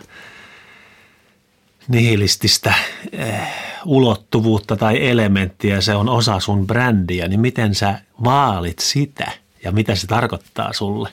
nihilististä 1.89 2.75
eh, 3.13 3.41
ulottuvuutta 3.85 4.77
tai 4.77 5.09
elementtiä, 5.09 5.81
se 5.81 5.95
on 5.95 6.09
osa 6.09 6.41
sun 6.41 6.67
brändiä, 6.67 7.29
niin 7.29 7.41
miten 7.41 7.75
sä 7.75 7.99
vaalit 8.25 8.79
sitä 8.79 9.31
ja 9.65 9.73
mitä 9.73 9.95
se 9.95 10.07
tarkoittaa 10.07 10.73
sulle? 10.73 11.09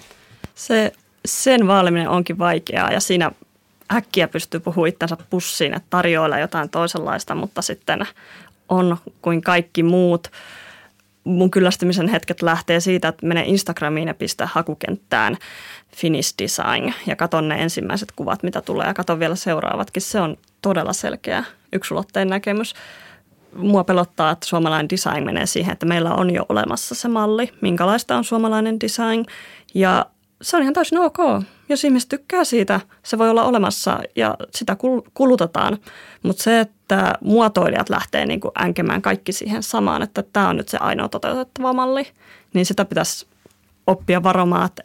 Se, 0.55 0.91
sen 1.25 1.67
vaaliminen 1.67 2.09
onkin 2.09 2.37
vaikeaa 2.37 2.91
ja 2.91 2.99
siinä 2.99 3.31
äkkiä 3.93 4.27
pystyy 4.27 4.59
puhumaan 4.59 4.89
itsensä 4.89 5.17
pussiin, 5.29 5.73
että 5.73 5.87
tarjoilla 5.89 6.39
jotain 6.39 6.69
toisenlaista, 6.69 7.35
mutta 7.35 7.61
sitten 7.61 8.07
on 8.69 8.97
kuin 9.21 9.41
kaikki 9.41 9.83
muut– 9.83 10.27
mun 11.23 11.51
kyllästymisen 11.51 12.07
hetket 12.07 12.41
lähtee 12.41 12.79
siitä, 12.79 13.07
että 13.07 13.25
menee 13.25 13.43
Instagramiin 13.45 14.07
ja 14.07 14.13
pistää 14.13 14.47
hakukenttään 14.51 15.37
Finnish 15.95 16.33
Design 16.41 16.93
ja 17.07 17.15
katon 17.15 17.47
ne 17.47 17.61
ensimmäiset 17.61 18.11
kuvat, 18.11 18.43
mitä 18.43 18.61
tulee 18.61 18.87
ja 18.87 18.93
katon 18.93 19.19
vielä 19.19 19.35
seuraavatkin. 19.35 20.01
Se 20.01 20.19
on 20.19 20.37
todella 20.61 20.93
selkeä 20.93 21.43
yksulotteen 21.73 22.27
näkemys. 22.27 22.73
Mua 23.55 23.83
pelottaa, 23.83 24.31
että 24.31 24.47
suomalainen 24.47 24.89
design 24.89 25.25
menee 25.25 25.45
siihen, 25.45 25.73
että 25.73 25.85
meillä 25.85 26.13
on 26.13 26.33
jo 26.33 26.45
olemassa 26.49 26.95
se 26.95 27.07
malli, 27.07 27.51
minkälaista 27.61 28.17
on 28.17 28.23
suomalainen 28.23 28.79
design 28.79 29.25
ja 29.73 30.05
se 30.41 30.57
on 30.57 30.61
ihan 30.61 30.73
täysin 30.73 30.99
ok. 30.99 31.17
Jos 31.69 31.83
ihmiset 31.83 32.09
tykkää 32.09 32.43
siitä, 32.43 32.79
se 33.03 33.17
voi 33.17 33.29
olla 33.29 33.43
olemassa 33.43 33.99
ja 34.15 34.35
sitä 34.55 34.77
kulutetaan. 35.13 35.77
Mutta 36.23 36.43
se, 36.43 36.59
että 36.59 36.78
muotoilijat 37.21 37.89
lähtee 37.89 38.25
niin 38.25 38.39
kuin 38.39 38.51
änkemään 38.61 39.01
kaikki 39.01 39.31
siihen 39.31 39.63
samaan, 39.63 40.01
että 40.01 40.23
tämä 40.23 40.49
on 40.49 40.57
nyt 40.57 40.69
se 40.69 40.77
ainoa 40.77 41.09
toteutettava 41.09 41.73
malli, 41.73 42.07
niin 42.53 42.65
sitä 42.65 42.85
pitäisi 42.85 43.27
oppia 43.87 44.23
varomaan, 44.23 44.65
että 44.65 44.81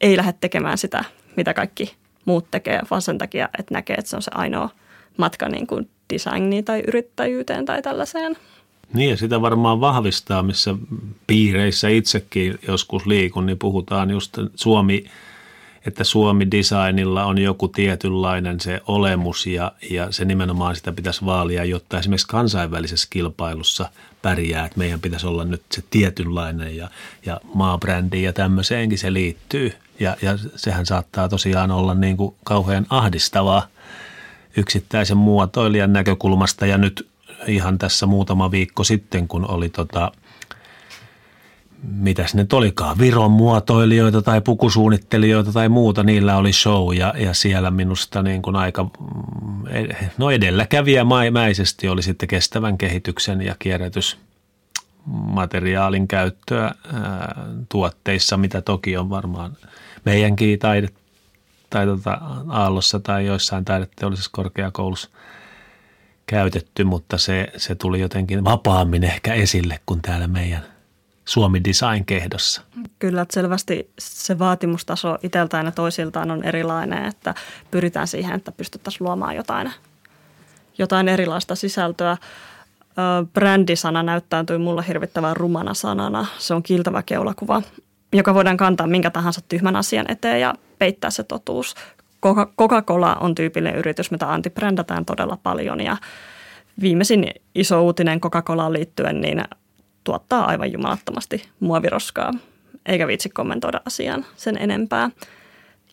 ei 0.00 0.16
lähde 0.16 0.34
tekemään 0.40 0.78
sitä, 0.78 1.04
mitä 1.36 1.54
kaikki 1.54 1.94
muut 2.24 2.50
tekee, 2.50 2.80
vaan 2.90 3.02
sen 3.02 3.18
takia, 3.18 3.48
että 3.58 3.74
näkee, 3.74 3.96
että 3.96 4.10
se 4.10 4.16
on 4.16 4.22
se 4.22 4.30
ainoa 4.34 4.70
matka 5.16 5.48
niin 5.48 5.66
kuin 5.66 5.90
designiin 6.12 6.64
tai 6.64 6.82
yrittäjyyteen 6.88 7.64
tai 7.64 7.82
tällaiseen. 7.82 8.36
Niin 8.94 9.10
ja 9.10 9.16
sitä 9.16 9.40
varmaan 9.40 9.80
vahvistaa, 9.80 10.42
missä 10.42 10.74
piireissä 11.26 11.88
itsekin 11.88 12.58
joskus 12.68 13.06
liikun, 13.06 13.46
niin 13.46 13.58
puhutaan 13.58 14.10
just 14.10 14.38
Suomi, 14.54 15.04
että 15.88 16.04
Suomi-designilla 16.04 17.24
on 17.24 17.38
joku 17.38 17.68
tietynlainen 17.68 18.60
se 18.60 18.80
olemus 18.86 19.46
ja, 19.46 19.72
ja 19.90 20.12
se 20.12 20.24
nimenomaan 20.24 20.76
sitä 20.76 20.92
pitäisi 20.92 21.24
vaalia, 21.24 21.64
jotta 21.64 21.98
esimerkiksi 21.98 22.26
kansainvälisessä 22.26 23.08
kilpailussa 23.10 23.90
pärjää, 24.22 24.66
että 24.66 24.78
meidän 24.78 25.00
pitäisi 25.00 25.26
olla 25.26 25.44
nyt 25.44 25.62
se 25.72 25.82
tietynlainen 25.90 26.76
ja, 26.76 26.90
ja 27.26 27.40
maabrändi 27.54 28.22
ja 28.22 28.32
tämmöiseenkin 28.32 28.98
se 28.98 29.12
liittyy. 29.12 29.72
Ja, 30.00 30.16
ja 30.22 30.38
sehän 30.56 30.86
saattaa 30.86 31.28
tosiaan 31.28 31.70
olla 31.70 31.94
niin 31.94 32.16
kuin 32.16 32.34
kauhean 32.44 32.86
ahdistavaa 32.90 33.66
yksittäisen 34.56 35.16
muotoilijan 35.16 35.92
näkökulmasta 35.92 36.66
ja 36.66 36.78
nyt 36.78 37.08
ihan 37.46 37.78
tässä 37.78 38.06
muutama 38.06 38.50
viikko 38.50 38.84
sitten, 38.84 39.28
kun 39.28 39.50
oli 39.50 39.68
tota, 39.68 40.12
mitäs 41.82 42.34
ne 42.34 42.46
olikaan, 42.52 42.98
Viron 42.98 43.30
muotoilijoita 43.30 44.22
tai 44.22 44.40
pukusuunnittelijoita 44.40 45.52
tai 45.52 45.68
muuta, 45.68 46.02
niillä 46.02 46.36
oli 46.36 46.52
show 46.52 46.94
ja, 46.94 47.14
ja 47.16 47.34
siellä 47.34 47.70
minusta 47.70 48.22
niin 48.22 48.42
kuin 48.42 48.56
aika 48.56 48.84
mm, 48.84 48.90
no 50.18 50.30
edelläkävijämäisesti 50.30 51.88
oli 51.88 52.02
sitten 52.02 52.28
kestävän 52.28 52.78
kehityksen 52.78 53.42
ja 53.42 53.56
kierrätysmateriaalin 53.58 56.08
käyttöä 56.08 56.64
ää, 56.64 56.74
tuotteissa, 57.68 58.36
mitä 58.36 58.62
toki 58.62 58.96
on 58.96 59.10
varmaan 59.10 59.56
meidänkin 60.04 60.58
taide, 60.58 60.88
tai 61.70 61.86
tuota, 61.86 62.18
Aallossa 62.48 63.00
tai 63.00 63.26
joissain 63.26 63.64
taideteollisessa 63.64 64.30
korkeakoulussa 64.32 65.10
käytetty, 66.26 66.84
mutta 66.84 67.18
se, 67.18 67.52
se 67.56 67.74
tuli 67.74 68.00
jotenkin 68.00 68.44
vapaammin 68.44 69.04
ehkä 69.04 69.34
esille 69.34 69.80
kuin 69.86 70.02
täällä 70.02 70.26
meidän 70.26 70.77
Suomi 71.28 71.60
Design-kehdossa. 71.64 72.62
Kyllä, 72.98 73.22
että 73.22 73.34
selvästi 73.34 73.90
se 73.98 74.38
vaatimustaso 74.38 75.18
itseltään 75.22 75.66
ja 75.66 75.72
toisiltaan 75.72 76.30
on 76.30 76.44
erilainen, 76.44 77.04
että 77.04 77.34
pyritään 77.70 78.06
siihen, 78.06 78.34
että 78.34 78.52
pystyttäisiin 78.52 79.04
luomaan 79.04 79.36
jotain, 79.36 79.72
jotain 80.78 81.08
erilaista 81.08 81.54
sisältöä. 81.54 82.16
Brändisana 83.32 84.02
näyttäytyy 84.02 84.58
mulle 84.58 84.84
hirvittävän 84.88 85.36
rumana 85.36 85.74
sanana. 85.74 86.26
Se 86.38 86.54
on 86.54 86.62
kiiltävä 86.62 87.02
keulakuva, 87.02 87.62
joka 88.12 88.34
voidaan 88.34 88.56
kantaa 88.56 88.86
minkä 88.86 89.10
tahansa 89.10 89.40
tyhmän 89.48 89.76
asian 89.76 90.10
eteen 90.10 90.40
ja 90.40 90.54
peittää 90.78 91.10
se 91.10 91.24
totuus. 91.24 91.74
Coca-Cola 92.60 93.14
on 93.20 93.34
tyypillinen 93.34 93.78
yritys, 93.78 94.10
mitä 94.10 94.32
antibrändätään 94.32 95.04
todella 95.04 95.38
paljon 95.42 95.80
ja 95.80 95.96
viimeisin 96.80 97.30
iso 97.54 97.82
uutinen 97.82 98.20
Coca-Colaan 98.20 98.72
liittyen, 98.72 99.20
niin 99.20 99.42
tuottaa 100.08 100.44
aivan 100.44 100.72
jumalattomasti 100.72 101.48
muoviroskaa, 101.60 102.32
eikä 102.86 103.06
viitsi 103.06 103.28
kommentoida 103.28 103.80
asiaan 103.84 104.26
sen 104.36 104.56
enempää. 104.60 105.10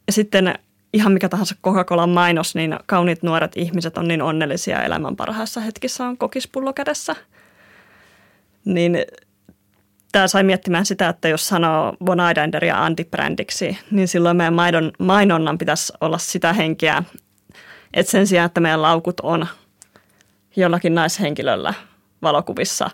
Ja 0.07 0.13
sitten 0.13 0.59
ihan 0.93 1.11
mikä 1.11 1.29
tahansa 1.29 1.55
Coca-Colan 1.63 2.09
mainos, 2.09 2.55
niin 2.55 2.79
kauniit 2.85 3.23
nuoret 3.23 3.57
ihmiset 3.57 3.97
on 3.97 4.07
niin 4.07 4.21
onnellisia 4.21 4.83
elämän 4.83 5.15
parhaissa 5.15 5.61
hetkissä 5.61 6.05
on 6.05 6.17
kokispullo 6.17 6.73
kädessä. 6.73 7.15
Niin 8.65 8.97
tämä 10.11 10.27
sai 10.27 10.43
miettimään 10.43 10.85
sitä, 10.85 11.09
että 11.09 11.27
jos 11.27 11.47
sanoo 11.47 11.93
Von 12.05 12.19
Eidenderia 12.19 12.85
antibrändiksi, 12.85 13.77
niin 13.91 14.07
silloin 14.07 14.37
meidän 14.37 14.53
maidon, 14.53 14.91
mainonnan 14.99 15.57
pitäisi 15.57 15.93
olla 16.01 16.17
sitä 16.17 16.53
henkeä, 16.53 17.03
että 17.93 18.11
sen 18.11 18.27
sijaan, 18.27 18.45
että 18.45 18.61
meidän 18.61 18.81
laukut 18.81 19.19
on 19.19 19.47
jollakin 20.55 20.95
naishenkilöllä 20.95 21.73
valokuvissa, 22.21 22.89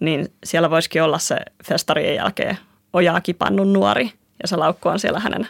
niin 0.00 0.32
siellä 0.44 0.70
voisikin 0.70 1.02
olla 1.02 1.18
se 1.18 1.36
festarien 1.64 2.14
jälkeen 2.14 2.58
ojaa 2.92 3.20
kipannut 3.20 3.68
nuori 3.68 4.12
ja 4.42 4.48
se 4.48 4.56
laukku 4.56 4.88
on 4.88 4.98
siellä 4.98 5.20
hänen 5.20 5.48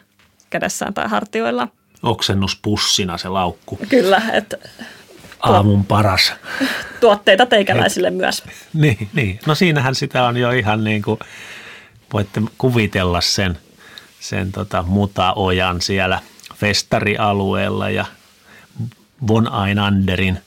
kädessään 0.50 0.94
tai 0.94 1.08
hartioilla. 1.08 1.68
Oksennuspussina 2.02 3.18
se 3.18 3.28
laukku. 3.28 3.78
Kyllä, 3.88 4.22
että 4.32 4.56
aamun 5.40 5.84
paras. 5.84 6.32
Tuotteita 7.00 7.46
teikäläisille 7.46 8.10
myös. 8.10 8.42
niin, 8.72 9.08
niin, 9.12 9.40
no 9.46 9.54
siinähän 9.54 9.94
sitä 9.94 10.24
on 10.24 10.36
jo 10.36 10.50
ihan 10.50 10.84
niin 10.84 11.02
kuin, 11.02 11.18
voitte 12.12 12.42
kuvitella 12.58 13.20
sen, 13.20 13.58
sen 14.20 14.52
tota 14.52 14.82
mutaojan 14.82 15.80
siellä 15.80 16.20
festarialueella 16.54 17.90
ja 17.90 18.04
Von 19.28 19.50
Einanderin, 19.68 20.38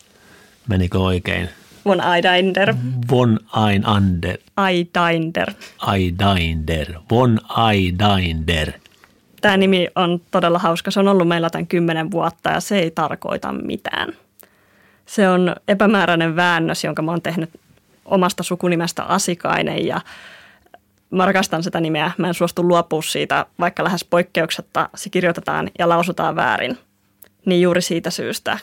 menikö 0.68 1.00
oikein? 1.00 1.50
Von 1.86 2.02
Eidander. 2.16 2.76
Von 3.12 3.40
Einander. 3.68 4.38
Eidander. 4.68 5.54
Eidander. 5.94 6.94
Von 7.12 7.40
Eidander. 7.72 8.72
Tämä 9.42 9.58
nimi 9.58 9.88
on 9.96 10.22
todella 10.32 10.60
hauska. 10.60 10.92
Se 10.92 11.00
on 11.00 11.08
ollut 11.08 11.28
meillä 11.28 11.50
tämän 11.50 11.68
kymmenen 11.68 12.12
vuotta 12.12 12.50
ja 12.50 12.60
se 12.60 12.80
ei 12.80 12.92
tarkoita 12.92 13.52
mitään. 13.52 14.14
Se 15.06 15.30
on 15.30 15.56
epämääräinen 15.68 16.36
väännös, 16.36 16.84
jonka 16.84 17.02
mä 17.02 17.12
oon 17.12 17.22
tehnyt 17.22 17.50
omasta 18.06 18.44
sukunimestä 18.44 19.04
Asikainen 19.04 19.86
ja 19.86 20.02
mä 21.12 21.26
rakastan 21.26 21.64
sitä 21.64 21.80
nimeä. 21.80 22.12
Mä 22.18 22.28
en 22.28 22.34
suostu 22.34 22.68
luopua 22.68 23.02
siitä, 23.02 23.46
vaikka 23.60 23.84
lähes 23.84 24.06
poikkeuksetta 24.06 24.90
se 24.96 25.10
kirjoitetaan 25.10 25.70
ja 25.80 25.90
lausutaan 25.90 26.36
väärin. 26.36 26.78
Niin 27.46 27.62
juuri 27.62 27.82
siitä 27.82 28.10
syystä, 28.10 28.58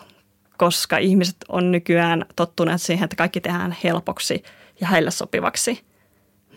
koska 0.57 0.99
ihmiset 0.99 1.37
on 1.49 1.73
nykyään 1.73 2.25
tottuneet 2.37 2.83
siihen, 2.83 3.05
että 3.05 3.17
kaikki 3.17 3.41
tehdään 3.41 3.77
helpoksi 3.85 4.43
ja 4.81 4.87
heille 4.87 5.11
sopivaksi. 5.11 5.85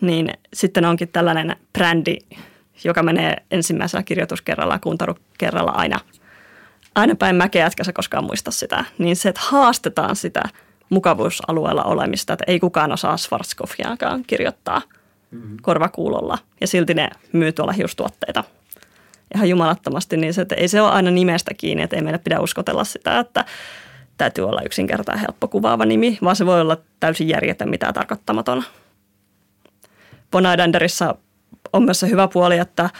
Niin 0.00 0.30
sitten 0.54 0.84
onkin 0.84 1.08
tällainen 1.08 1.56
brändi, 1.72 2.16
joka 2.84 3.02
menee 3.02 3.36
ensimmäisellä 3.50 4.02
kirjoituskerralla 4.02 4.74
ja 4.74 4.78
kuuntarukerralla 4.78 5.70
aina– 5.70 6.00
aina 6.94 7.14
päin 7.14 7.36
mäkeä, 7.36 7.66
etkä 7.66 7.84
sä 7.84 7.92
koskaan 7.92 8.24
muista 8.24 8.50
sitä, 8.50 8.84
niin 8.98 9.16
se, 9.16 9.28
että 9.28 9.40
haastetaan 9.44 10.16
sitä 10.16 10.42
mukavuusalueella 10.90 11.82
olemista, 11.82 12.32
että 12.32 12.44
ei 12.46 12.60
kukaan 12.60 12.92
osaa 12.92 13.16
Schwarzkopfiakaan 13.16 14.24
kirjoittaa 14.26 14.82
mm-hmm. 15.30 15.56
korvakuulolla 15.62 16.38
ja 16.60 16.66
silti 16.66 16.94
ne 16.94 17.10
myy 17.32 17.52
tuolla 17.52 17.72
hiustuotteita 17.72 18.44
ihan 19.34 19.48
jumalattomasti, 19.48 20.16
niin 20.16 20.34
se, 20.34 20.42
että 20.42 20.54
ei 20.54 20.68
se 20.68 20.80
ole 20.80 20.90
aina 20.90 21.10
nimestä 21.10 21.54
kiinni, 21.54 21.82
että 21.82 21.96
ei 21.96 22.02
meidän 22.02 22.20
pidä 22.20 22.40
uskotella 22.40 22.84
sitä, 22.84 23.18
että 23.18 23.44
täytyy 24.20 24.48
olla 24.48 24.62
yksinkertainen 24.62 25.20
helppo 25.20 25.48
kuvaava 25.48 25.84
nimi, 25.84 26.18
vaan 26.22 26.36
se 26.36 26.46
voi 26.46 26.60
olla 26.60 26.76
täysin 27.00 27.28
järjetön 27.28 27.70
mitään 27.70 27.94
tarkoittamaton. 27.94 28.62
Bonaidanderissa 30.30 31.14
on 31.72 31.82
myös 31.82 32.00
se 32.00 32.08
hyvä 32.08 32.28
puoli, 32.28 32.58
että 32.58 32.90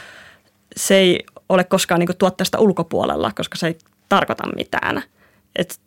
se 0.76 0.96
ei 0.96 1.24
ole 1.48 1.64
koskaan 1.64 2.00
niin 2.00 2.16
tuotteesta 2.18 2.58
ulkopuolella, 2.58 3.32
koska 3.36 3.58
se 3.58 3.66
ei 3.66 3.78
tarkoita 4.08 4.56
mitään. 4.56 5.02
Et 5.56 5.80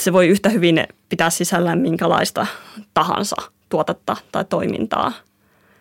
se 0.00 0.12
voi 0.12 0.28
yhtä 0.28 0.48
hyvin 0.48 0.86
pitää 1.08 1.30
sisällään 1.30 1.78
minkälaista 1.78 2.46
tahansa 2.94 3.36
tuotetta 3.68 4.16
tai 4.32 4.44
toimintaa. 4.44 5.12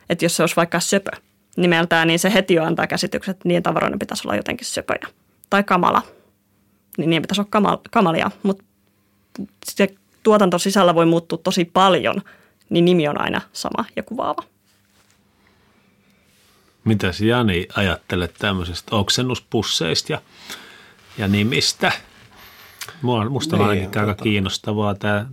Että 0.09 0.25
jos 0.25 0.35
se 0.35 0.43
olisi 0.43 0.55
vaikka 0.55 0.79
söpö 0.79 1.11
nimeltään, 1.57 2.07
niin 2.07 2.19
se 2.19 2.33
heti 2.33 2.53
jo 2.53 2.63
antaa 2.63 2.87
käsitykset, 2.87 3.37
että 3.37 3.47
niiden 3.47 3.63
tavaroiden 3.63 3.99
pitäisi 3.99 4.27
olla 4.27 4.35
jotenkin 4.35 4.67
söpöjä. 4.67 5.07
Tai 5.49 5.63
kamala, 5.63 6.01
niin 6.97 7.09
niiden 7.09 7.21
pitäisi 7.21 7.41
olla 7.41 7.79
kamalia. 7.91 8.31
Mutta 8.43 8.63
se 9.65 9.87
tuotanto 10.23 10.59
sisällä 10.59 10.95
voi 10.95 11.05
muuttua 11.05 11.37
tosi 11.37 11.65
paljon, 11.65 12.21
niin 12.69 12.85
nimi 12.85 13.07
on 13.07 13.21
aina 13.21 13.41
sama 13.53 13.85
ja 13.95 14.03
kuvaava. 14.03 14.43
Mitäs 16.83 17.21
Jani 17.21 17.67
ajattelet 17.75 18.35
tämmöisestä 18.39 18.95
oksennuspusseista 18.95 20.11
ja, 20.11 20.21
ja 21.17 21.27
nimistä? 21.27 21.91
Mua, 23.01 23.29
musta 23.29 23.55
niin, 23.55 23.63
on 23.63 23.69
ainakin 23.69 24.01
aika 24.01 24.13
tota... 24.13 24.23
kiinnostavaa 24.23 24.95
tämä, 24.95 25.25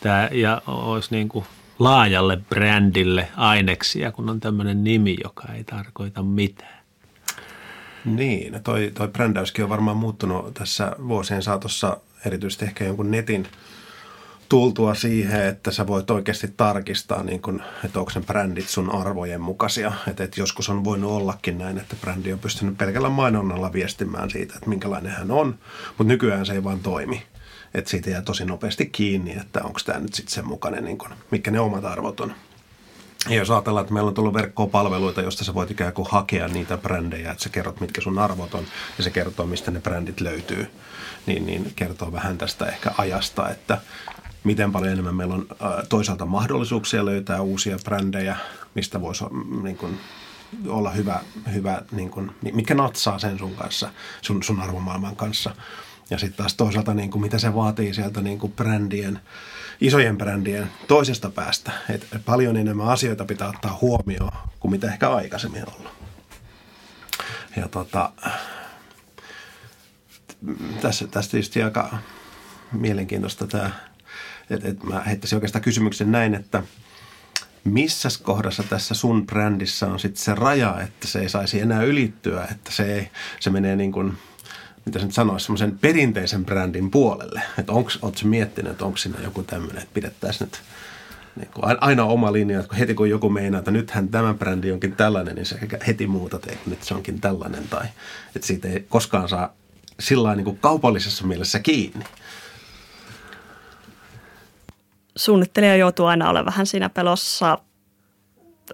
tämä 0.00 0.28
ja 0.32 0.62
olisi 0.66 1.08
niin 1.10 1.28
kuin 1.28 1.44
laajalle 1.78 2.36
brändille 2.36 3.28
aineksia, 3.36 4.12
kun 4.12 4.30
on 4.30 4.40
tämmöinen 4.40 4.84
nimi, 4.84 5.16
joka 5.24 5.52
ei 5.52 5.64
tarkoita 5.64 6.22
mitään. 6.22 6.78
Niin, 8.04 8.62
toi, 8.62 8.92
toi 8.94 9.08
brändäyskin 9.08 9.64
on 9.64 9.70
varmaan 9.70 9.96
muuttunut 9.96 10.54
tässä 10.54 10.96
vuosien 11.08 11.42
saatossa 11.42 11.96
erityisesti 12.26 12.64
ehkä 12.64 12.84
jonkun 12.84 13.10
netin– 13.10 13.48
tultua 14.48 14.94
siihen, 14.94 15.46
että 15.46 15.70
sä 15.70 15.86
voit 15.86 16.10
oikeasti 16.10 16.48
tarkistaa, 16.56 17.22
niin 17.22 17.42
kun, 17.42 17.62
että 17.84 17.98
onko 17.98 18.12
ne 18.14 18.20
brändit 18.20 18.68
sun 18.68 18.94
arvojen 18.94 19.40
mukaisia. 19.40 19.92
Että, 20.08 20.24
että 20.24 20.40
joskus 20.40 20.68
on 20.68 20.84
voinut 20.84 21.12
ollakin 21.12 21.58
näin, 21.58 21.78
että 21.78 21.96
brändi 22.00 22.32
on 22.32 22.38
pystynyt 22.38 22.78
pelkällä 22.78 23.08
mainonnalla 23.08 23.72
viestimään 23.72 24.30
siitä, 24.30 24.54
että 24.54 24.68
minkälainen 24.68 25.12
hän 25.12 25.30
on, 25.30 25.58
mutta 25.88 26.04
nykyään 26.08 26.46
se 26.46 26.52
ei 26.52 26.64
vaan 26.64 26.80
toimi. 26.80 27.22
Että 27.74 27.90
siitä 27.90 28.10
jää 28.10 28.22
tosi 28.22 28.44
nopeasti 28.44 28.86
kiinni, 28.86 29.36
että 29.40 29.60
onko 29.62 29.80
tämä 29.84 29.98
nyt 29.98 30.14
sitten 30.14 30.34
sen 30.34 30.46
mukainen, 30.46 30.84
niin 30.84 30.98
kun, 30.98 31.10
mitkä 31.30 31.50
ne 31.50 31.60
omat 31.60 31.84
arvot 31.84 32.20
on. 32.20 32.34
Ja 33.28 33.36
jos 33.36 33.50
ajatellaan, 33.50 33.82
että 33.82 33.94
meillä 33.94 34.08
on 34.08 34.14
tullut 34.14 34.34
verkkopalveluita, 34.34 35.22
josta 35.22 35.44
sä 35.44 35.54
voit 35.54 35.70
ikään 35.70 35.92
kuin 35.92 36.08
hakea 36.10 36.48
niitä 36.48 36.78
brändejä, 36.78 37.30
että 37.30 37.42
sä 37.42 37.48
kerrot, 37.48 37.80
mitkä 37.80 38.00
sun 38.00 38.18
arvot 38.18 38.54
on, 38.54 38.64
ja 38.98 39.04
se 39.04 39.10
kertoo, 39.10 39.46
mistä 39.46 39.70
ne 39.70 39.80
brändit 39.80 40.20
löytyy, 40.20 40.70
niin, 41.28 41.46
niin 41.46 41.72
kertoo 41.76 42.12
vähän 42.12 42.38
tästä 42.38 42.66
ehkä 42.66 42.90
ajasta, 42.98 43.48
että 43.48 43.78
miten 44.44 44.72
paljon 44.72 44.92
enemmän 44.92 45.14
meillä 45.14 45.34
on 45.34 45.46
toisaalta 45.88 46.26
mahdollisuuksia 46.26 47.04
löytää 47.04 47.42
uusia 47.42 47.78
brändejä, 47.84 48.36
mistä 48.74 49.00
voisi 49.00 49.24
niin 49.62 49.76
kuin, 49.76 49.98
olla 50.66 50.90
hyvä, 50.90 51.20
hyvä 51.52 51.82
niin 51.92 52.10
kuin, 52.10 52.30
mitkä 52.52 52.74
natsaa 52.74 53.18
sen 53.18 53.38
sun 53.38 53.54
kanssa, 53.54 53.90
sun, 54.22 54.42
sun 54.42 54.60
arvomaailman 54.60 55.16
kanssa. 55.16 55.54
Ja 56.10 56.18
sitten 56.18 56.36
taas 56.36 56.54
toisaalta, 56.54 56.94
niin 56.94 57.10
kuin, 57.10 57.22
mitä 57.22 57.38
se 57.38 57.54
vaatii 57.54 57.94
sieltä 57.94 58.20
niin 58.20 58.38
kuin 58.38 58.52
brändien, 58.52 59.20
isojen 59.80 60.18
brändien 60.18 60.70
toisesta 60.86 61.30
päästä. 61.30 61.72
Et 61.90 62.06
paljon 62.24 62.56
enemmän 62.56 62.88
asioita 62.88 63.24
pitää 63.24 63.48
ottaa 63.48 63.78
huomioon 63.80 64.32
kuin 64.60 64.72
mitä 64.72 64.92
ehkä 64.92 65.10
aikaisemmin 65.10 65.62
on 65.66 65.74
ollut. 65.78 65.92
Ja 67.56 67.68
tota, 67.68 68.12
tässä, 70.80 71.06
tässä 71.06 71.30
tietysti 71.30 71.62
aika 71.62 71.98
mielenkiintoista 72.72 73.46
tämä 73.46 73.70
et, 74.50 74.64
et 74.64 74.82
mä 74.82 75.00
heittäisin 75.00 75.36
oikeastaan 75.36 75.62
kysymyksen 75.62 76.12
näin, 76.12 76.34
että 76.34 76.62
missä 77.64 78.08
kohdassa 78.22 78.62
tässä 78.62 78.94
sun 78.94 79.26
brändissä 79.26 79.86
on 79.86 80.00
sitten 80.00 80.22
se 80.22 80.34
raja, 80.34 80.80
että 80.80 81.06
se 81.06 81.18
ei 81.18 81.28
saisi 81.28 81.60
enää 81.60 81.82
ylittyä, 81.82 82.48
että 82.50 82.72
se, 82.72 82.94
ei, 82.94 83.10
se 83.40 83.50
menee 83.50 83.76
niin 83.76 83.92
kuin 83.92 84.18
mitä 84.86 84.98
se 84.98 85.04
nyt 85.04 85.14
sanoisi, 85.14 85.46
semmoisen 85.46 85.78
perinteisen 85.78 86.44
brändin 86.44 86.90
puolelle. 86.90 87.42
Että 87.58 87.72
onko, 87.72 87.90
miettinyt, 88.24 88.72
että 88.72 88.84
onko 88.84 88.96
siinä 88.96 89.20
joku 89.22 89.42
tämmöinen, 89.42 89.82
että 89.82 89.94
pidettäisiin 89.94 90.46
nyt 90.46 90.60
niin 91.36 91.50
kuin 91.54 91.76
aina 91.80 92.04
oma 92.04 92.32
linja, 92.32 92.60
että 92.60 92.76
heti 92.76 92.94
kun 92.94 93.10
joku 93.10 93.30
meinaa, 93.30 93.58
että 93.58 93.70
nythän 93.70 94.08
tämä 94.08 94.34
brändi 94.34 94.72
onkin 94.72 94.96
tällainen, 94.96 95.34
niin 95.34 95.46
se 95.46 95.58
heti 95.86 96.06
muuta 96.06 96.36
että 96.36 96.70
nyt 96.70 96.82
se 96.82 96.94
onkin 96.94 97.20
tällainen. 97.20 97.68
Tai 97.68 97.86
että 98.36 98.46
siitä 98.46 98.68
ei 98.68 98.86
koskaan 98.88 99.28
saa 99.28 99.54
sillä 100.00 100.34
niin 100.34 100.44
kuin 100.44 100.58
kaupallisessa 100.58 101.26
mielessä 101.26 101.58
kiinni. 101.58 102.04
Suunnittelija 105.16 105.76
joutuu 105.76 106.06
aina 106.06 106.30
olemaan 106.30 106.46
vähän 106.46 106.66
siinä 106.66 106.88
pelossa. 106.88 107.58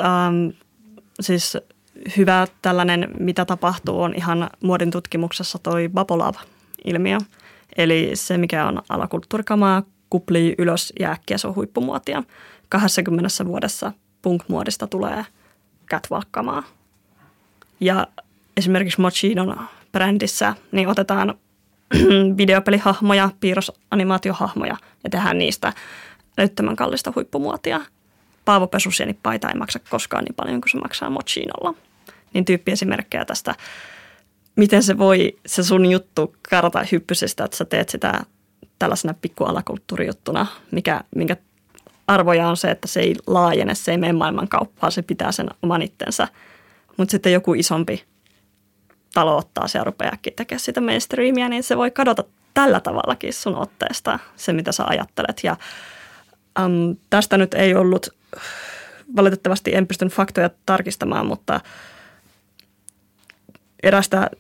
Ähm, 0.01 0.49
siis 1.21 1.57
hyvä 2.17 2.47
tällainen, 2.63 3.11
mitä 3.19 3.45
tapahtuu, 3.45 4.03
on 4.03 4.15
ihan 4.15 4.51
muodin 4.63 4.91
tutkimuksessa 4.91 5.59
toi 5.59 5.89
Babolava-ilmiö. 5.95 7.19
Eli 7.77 8.11
se, 8.15 8.39
mikä 8.39 8.67
on 8.67 8.83
alakulttuurikamaa, 8.89 9.83
kuplii 10.11 10.55
ylös 10.59 10.93
ja 11.01 11.11
äkkiä 11.11 11.39
se 11.39 11.49
on 11.49 11.55
huippumuotia. 11.55 12.23
20 12.69 13.45
vuodessa 13.45 13.93
punk-muodista 14.23 14.87
tulee 14.87 15.25
catwalk-kamaa. 15.91 16.63
Ja 17.81 18.07
esimerkiksi 18.57 19.01
Mochinon 19.01 19.69
brändissä 19.95 20.55
niin 20.73 20.89
otetaan 20.89 21.35
videopelihahmoja, 22.37 23.31
piirrosanimaatiohahmoja 23.41 24.77
ja 25.05 25.11
tehdään 25.11 25.39
niistä 25.39 25.73
älyttömän 26.39 26.77
kallista 26.77 27.13
huippumuotia. 27.17 27.81
Paavo 28.45 28.67
Pesusienipaita 28.67 29.49
ei 29.49 29.55
maksa 29.55 29.79
koskaan 29.91 30.25
niin 30.25 30.35
paljon 30.35 30.61
kuin 30.61 30.71
se 30.71 30.79
maksaa 30.79 31.11
Mochinolla. 31.11 31.75
Niin 32.35 32.45
tyyppiesimerkkejä 32.45 33.25
tästä, 33.25 33.55
miten 34.57 34.83
se 34.83 34.99
voi 34.99 35.39
se 35.47 35.63
sun 35.63 35.87
juttu 35.87 36.35
karata 36.51 36.87
hyppysestä, 36.93 37.45
että 37.45 37.57
sä 37.57 37.65
teet 37.65 37.89
sitä 37.89 38.21
tällaisena 38.79 39.15
pikkualakulttuurijuttuna, 39.21 40.47
mikä, 40.71 41.01
minkä 41.17 41.37
arvoja 42.07 42.49
on 42.49 42.57
se, 42.57 42.71
että 42.71 42.89
se 42.89 43.01
ei 43.01 43.15
laajene, 43.27 43.75
se 43.75 43.91
ei 43.91 43.99
mene 43.99 44.13
maailman 44.13 44.49
kauppaan, 44.49 44.93
se 44.93 45.03
pitää 45.03 45.33
sen 45.33 45.49
oman 45.63 45.83
itsensä. 45.83 46.29
Mutta 46.97 47.11
sitten 47.13 47.33
joku 47.33 47.55
isompi 47.55 48.05
talo 49.15 49.37
ottaa 49.37 49.69
se 49.69 49.79
ja 49.79 49.85
rupeaakin 49.85 50.33
tekemään 50.37 50.61
sitä 50.61 50.81
mainstreamia, 50.81 51.49
niin 51.49 51.63
se 51.63 51.77
voi 51.77 51.91
kadota 51.91 52.25
tällä 52.55 52.81
tavallakin 52.81 53.33
sun 53.33 53.57
otteesta, 53.57 54.19
se 54.37 54.53
mitä 54.53 54.73
sä 54.73 54.85
ajattelet. 54.87 55.41
Ja 55.43 55.57
äm, 56.61 56.97
tästä 57.11 57.37
nyt 57.37 57.55
ei 57.55 57.75
ollut, 57.75 58.09
valitettavasti 59.17 59.75
en 59.75 59.87
pystynyt 59.87 60.15
faktoja 60.15 60.51
tarkistamaan, 60.67 61.27
mutta 61.27 61.61
erästä 63.83 64.31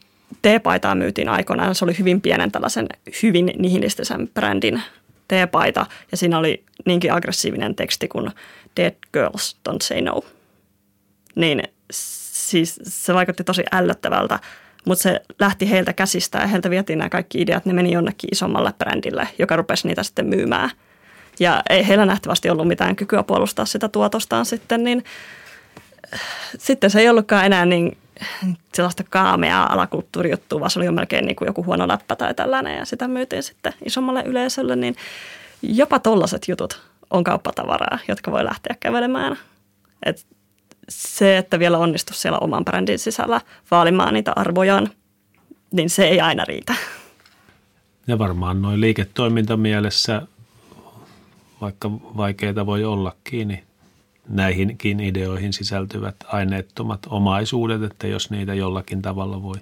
teepaitaa 0.43 0.95
myytiin 0.95 1.29
aikoinaan. 1.29 1.75
Se 1.75 1.85
oli 1.85 1.99
hyvin 1.99 2.21
pienen 2.21 2.53
tällaisen 2.53 2.87
hyvin 3.23 3.51
nihilistisen 3.59 4.29
brändin 4.35 4.83
teepaita 5.29 5.87
ja 6.11 6.17
siinä 6.17 6.39
oli 6.39 6.65
niinkin 6.87 7.13
aggressiivinen 7.13 7.75
teksti 7.75 8.09
kuin 8.09 8.31
Dead 8.77 8.95
Girls 9.13 9.57
Don't 9.69 9.83
Say 9.83 10.01
No. 10.01 10.21
Niin 11.35 11.63
siis 11.91 12.81
se 12.83 13.15
vaikutti 13.15 13.45
tosi 13.45 13.63
ällöttävältä, 13.73 14.39
mutta 14.85 15.03
se 15.03 15.21
lähti 15.39 15.71
heiltä 15.71 15.93
käsistä 15.93 16.39
ja 16.39 16.47
heiltä 16.47 16.71
vietiin 16.71 16.99
nämä 16.99 17.09
kaikki 17.09 17.41
ideat. 17.41 17.67
Ne 17.67 17.73
meni 17.73 17.93
jonnekin 17.93 18.29
isommalle 18.33 18.73
brändille, 18.79 19.29
joka 19.39 19.57
rupesi 19.57 19.89
niitä 19.89 20.03
sitten 20.03 20.27
myymään. 20.27 20.71
Ja 21.41 21.63
ei 21.71 21.89
heillä 21.89 22.07
nähtävästi 22.07 22.51
ollut 22.51 22.69
mitään 22.69 22.97
kykyä 22.97 23.23
puolustaa 23.23 23.65
sitä 23.65 23.89
tuotostaan 23.89 24.47
sitten, 24.47 24.85
niin 24.85 25.05
sitten 26.59 26.91
se 26.91 27.01
ei 27.01 27.09
ollutkaan 27.09 27.47
enää 27.47 27.67
niin 27.67 27.99
sellaista 28.75 29.05
kaameaa 29.11 29.73
alakulttuurijuttua, 29.73 30.61
vaan 30.61 30.71
se 30.71 30.79
oli 30.79 30.87
jo 30.87 30.93
melkein 30.93 31.27
niin 31.27 31.37
kuin 31.37 31.47
joku 31.47 31.65
huono 31.65 31.89
läppä 31.89 32.17
tai 32.17 32.35
tällainen 32.35 32.79
ja 32.79 32.85
sitä 32.85 33.09
myytiin 33.09 33.43
sitten 33.43 33.73
isommalle 33.85 34.23
yleisölle, 34.23 34.77
niin 34.77 34.97
jopa 35.63 35.99
tollaset 35.99 36.49
jutut 36.49 36.83
on 37.11 37.25
kauppatavaraa, 37.25 37.99
jotka 38.09 38.33
voi 38.33 38.45
lähteä 38.45 38.77
kävelemään. 38.81 39.39
Et 40.07 40.27
se, 40.89 41.39
että 41.39 41.59
vielä 41.59 41.79
onnistu 41.79 42.13
siellä 42.15 42.39
oman 42.39 42.65
brändin 42.65 42.99
sisällä 42.99 43.41
vaalimaan 43.71 44.15
niitä 44.15 44.33
arvojaan, 44.37 44.91
niin 45.73 45.91
se 45.91 46.05
ei 46.05 46.21
aina 46.21 46.45
riitä. 46.45 46.75
Ja 48.07 48.19
varmaan 48.19 48.63
noin 48.63 48.81
liiketoimintamielessä, 48.81 50.23
vaikka 51.61 51.91
vaikeita 51.93 52.67
voi 52.67 52.85
ollakin, 52.85 53.49
niin 53.49 53.65
näihinkin 54.29 55.01
ideoihin 55.01 55.53
sisältyvät 55.53 56.17
aineettomat 56.27 57.07
omaisuudet, 57.11 57.83
että 57.83 58.07
jos 58.07 58.31
niitä 58.31 58.55
jollakin 58.55 59.03
tavalla 59.03 59.43
voi 59.43 59.57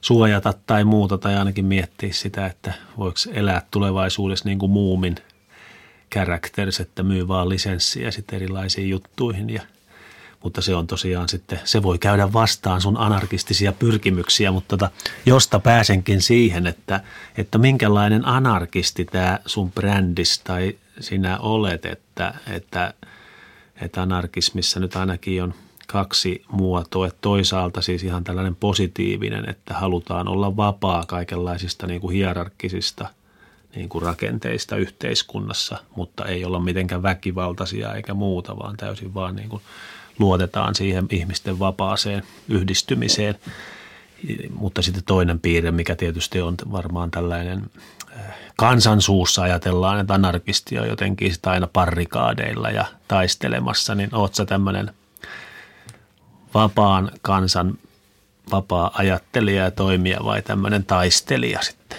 suojata 0.00 0.54
tai 0.66 0.84
muuta, 0.84 1.18
tai 1.18 1.36
ainakin 1.36 1.64
miettiä 1.64 2.12
sitä, 2.12 2.46
että 2.46 2.72
voiko 2.98 3.18
elää 3.32 3.62
tulevaisuudessa 3.70 4.48
niin 4.48 4.58
kuin 4.58 4.72
muumin 4.72 5.14
characters, 6.12 6.80
että 6.80 7.02
myy 7.02 7.28
vaan 7.28 7.48
lisenssiä 7.48 8.10
sitten 8.10 8.36
erilaisiin 8.36 8.90
juttuihin 8.90 9.50
ja 9.50 9.62
mutta 10.42 10.62
se 10.62 10.74
on 10.74 10.86
tosiaan 10.86 11.28
sitten, 11.28 11.60
se 11.64 11.82
voi 11.82 11.98
käydä 11.98 12.32
vastaan 12.32 12.80
sun 12.80 12.96
anarkistisia 12.96 13.72
pyrkimyksiä, 13.72 14.52
mutta 14.52 14.76
tota, 14.76 14.90
josta 15.26 15.58
pääsenkin 15.58 16.22
siihen, 16.22 16.66
että, 16.66 17.00
että 17.36 17.58
minkälainen 17.58 18.26
anarkisti 18.26 19.04
tämä 19.04 19.38
sun 19.46 19.72
brändis 19.72 20.38
tai 20.38 20.76
sinä 21.00 21.38
olet, 21.38 21.86
että, 21.86 22.34
että– 22.46 22.94
että 23.80 24.02
anarkismissa 24.02 24.80
nyt 24.80 24.96
ainakin 24.96 25.42
on 25.42 25.54
kaksi 25.86 26.44
muotoa. 26.48 27.06
Että 27.06 27.18
toisaalta 27.20 27.82
siis 27.82 28.04
ihan 28.04 28.24
tällainen 28.24 28.56
positiivinen, 28.56 29.48
että 29.48 29.74
halutaan 29.74 30.28
olla 30.28 30.56
vapaa 30.56 31.04
kaikenlaisista 31.06 31.86
niin 31.86 32.00
kuin 32.00 32.14
hierarkkisista 32.14 33.08
niin 33.76 33.88
kuin 33.88 34.02
rakenteista 34.02 34.76
yhteiskunnassa, 34.76 35.78
mutta 35.96 36.24
ei 36.24 36.44
olla 36.44 36.60
mitenkään 36.60 37.02
väkivaltaisia 37.02 37.94
eikä 37.94 38.14
muuta, 38.14 38.58
vaan 38.58 38.76
täysin 38.76 39.14
vaan 39.14 39.36
niin 39.36 39.48
kuin 39.48 39.62
luotetaan 40.18 40.74
siihen 40.74 41.06
ihmisten 41.10 41.58
vapaaseen 41.58 42.22
yhdistymiseen. 42.48 43.34
Mutta 44.54 44.82
sitten 44.82 45.04
toinen 45.04 45.40
piirre, 45.40 45.70
mikä 45.70 45.96
tietysti 45.96 46.40
on 46.40 46.54
varmaan 46.72 47.10
tällainen 47.10 47.70
kansansuussa 48.56 49.42
ajatellaan, 49.42 50.00
että 50.00 50.14
anarkisti 50.14 50.78
on 50.78 50.88
jotenkin 50.88 51.34
sitä 51.34 51.50
aina 51.50 51.68
parrikaadeilla 51.72 52.70
ja 52.70 52.84
taistelemassa, 53.08 53.94
niin 53.94 54.14
oot 54.14 54.34
sä 54.34 54.44
tämmöinen 54.44 54.94
vapaan 56.54 57.10
kansan 57.22 57.78
vapaa 58.50 58.90
ajattelija 58.94 59.64
ja 59.64 59.70
toimija 59.70 60.18
vai 60.24 60.42
tämmöinen 60.42 60.84
taistelija 60.84 61.62
sitten? 61.62 61.98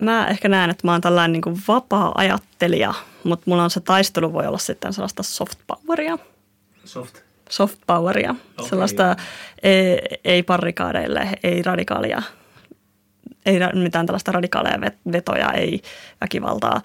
Mä 0.00 0.26
ehkä 0.26 0.48
näen, 0.48 0.70
että 0.70 0.86
mä 0.86 0.92
oon 0.92 1.00
tällainen 1.00 1.32
niin 1.32 1.62
vapaa 1.68 2.12
ajattelija, 2.14 2.94
mutta 3.24 3.44
mulla 3.46 3.64
on 3.64 3.70
se 3.70 3.80
taistelu 3.80 4.32
voi 4.32 4.46
olla 4.46 4.58
sitten 4.58 4.92
sellaista 4.92 5.22
soft 5.22 5.58
poweria. 5.66 6.18
Soft? 6.84 7.16
Soft 7.50 7.78
poweria. 7.86 8.30
Okay, 8.30 8.68
sellaista 8.68 9.16
ei, 9.62 9.98
ei 10.24 10.42
parrikaadeille, 10.42 11.28
ei 11.42 11.62
radikaalia 11.62 12.22
ei 13.46 13.58
mitään 13.74 14.06
tällaista 14.06 14.32
radikaaleja 14.32 14.80
vetoja, 15.12 15.52
ei 15.52 15.82
väkivaltaa. 16.20 16.80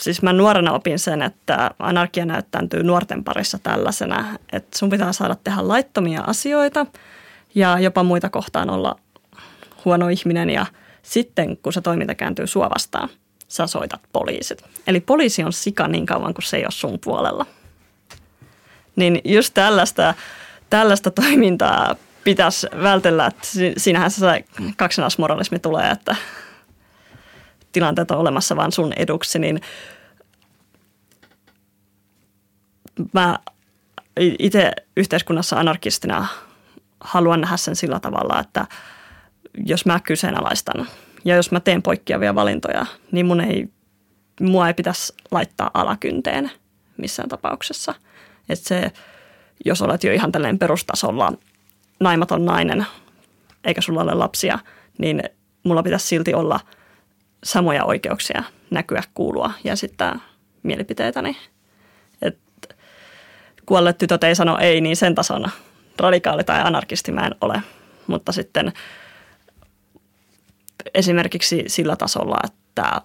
Siis 0.00 0.22
mä 0.22 0.32
nuorena 0.32 0.72
opin 0.72 0.98
sen, 0.98 1.22
että 1.22 1.70
anarkia 1.78 2.26
näyttäytyy 2.26 2.82
nuorten 2.82 3.24
parissa 3.24 3.58
tällaisena, 3.58 4.38
että 4.52 4.78
sun 4.78 4.90
pitää 4.90 5.12
saada 5.12 5.36
tehdä 5.44 5.68
laittomia 5.68 6.20
asioita 6.26 6.86
ja 7.54 7.78
jopa 7.78 8.02
muita 8.02 8.30
kohtaan 8.30 8.70
olla 8.70 8.96
huono 9.84 10.08
ihminen 10.08 10.50
ja 10.50 10.66
sitten 11.02 11.56
kun 11.56 11.72
se 11.72 11.80
toiminta 11.80 12.14
kääntyy 12.14 12.46
sua 12.46 12.70
vastaan, 12.70 13.08
sä 13.48 13.66
soitat 13.66 14.00
poliisit. 14.12 14.64
Eli 14.86 15.00
poliisi 15.00 15.44
on 15.44 15.52
sika 15.52 15.88
niin 15.88 16.06
kauan 16.06 16.34
kuin 16.34 16.44
se 16.44 16.56
ei 16.56 16.64
ole 16.64 16.70
sun 16.70 16.98
puolella. 17.04 17.46
Niin 18.96 19.20
just 19.24 19.54
tällaista, 19.54 20.14
tällaista 20.70 21.10
toimintaa 21.10 21.96
pitäisi 22.24 22.66
vältellä, 22.82 23.26
että 23.26 23.48
siinähän 23.76 24.10
se 24.10 24.44
kaksinaismoralismi 24.76 25.58
tulee, 25.58 25.90
että 25.90 26.16
tilanteet 27.72 28.10
on 28.10 28.18
olemassa 28.18 28.56
vain 28.56 28.72
sun 28.72 28.92
eduksi, 28.96 29.38
niin 29.38 29.60
mä 33.12 33.38
itse 34.38 34.72
yhteiskunnassa 34.96 35.56
anarkistina 35.56 36.26
haluan 37.00 37.40
nähdä 37.40 37.56
sen 37.56 37.76
sillä 37.76 38.00
tavalla, 38.00 38.40
että 38.40 38.66
jos 39.66 39.86
mä 39.86 40.00
kyseenalaistan 40.00 40.86
ja 41.24 41.36
jos 41.36 41.50
mä 41.50 41.60
teen 41.60 41.82
poikkeavia 41.82 42.34
valintoja, 42.34 42.86
niin 43.12 43.26
mun 43.26 43.40
ei, 43.40 43.68
mua 44.40 44.68
ei 44.68 44.74
pitäisi 44.74 45.14
laittaa 45.30 45.70
alakynteen 45.74 46.50
missään 46.96 47.28
tapauksessa. 47.28 47.94
Että 48.48 48.68
se, 48.68 48.92
jos 49.64 49.82
olet 49.82 50.04
jo 50.04 50.12
ihan 50.12 50.32
tällainen 50.32 50.58
perustasolla 50.58 51.32
naimaton 52.00 52.44
nainen, 52.44 52.86
eikä 53.64 53.80
sulla 53.80 54.02
ole 54.02 54.14
lapsia, 54.14 54.58
niin 54.98 55.22
mulla 55.64 55.82
pitäisi 55.82 56.06
silti 56.06 56.34
olla 56.34 56.60
samoja 57.44 57.84
oikeuksia 57.84 58.42
näkyä, 58.70 59.02
kuulua 59.14 59.52
ja 59.64 59.72
esittää 59.72 60.18
mielipiteitäni. 60.62 61.36
Et 62.22 62.38
kuolleet 63.66 63.98
tytöt 63.98 64.24
ei 64.24 64.34
sano 64.34 64.58
ei, 64.58 64.80
niin 64.80 64.96
sen 64.96 65.14
tason 65.14 65.50
radikaali 65.98 66.44
tai 66.44 66.60
anarkisti 66.60 67.12
mä 67.12 67.26
en 67.26 67.34
ole, 67.40 67.62
mutta 68.06 68.32
sitten 68.32 68.72
esimerkiksi 70.94 71.64
sillä 71.66 71.96
tasolla, 71.96 72.36
että 72.44 73.00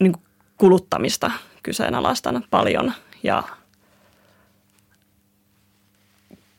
niin 0.00 0.14
kuluttamista 0.56 1.30
kyseenalaistan 1.62 2.44
paljon 2.50 2.92
ja 3.22 3.42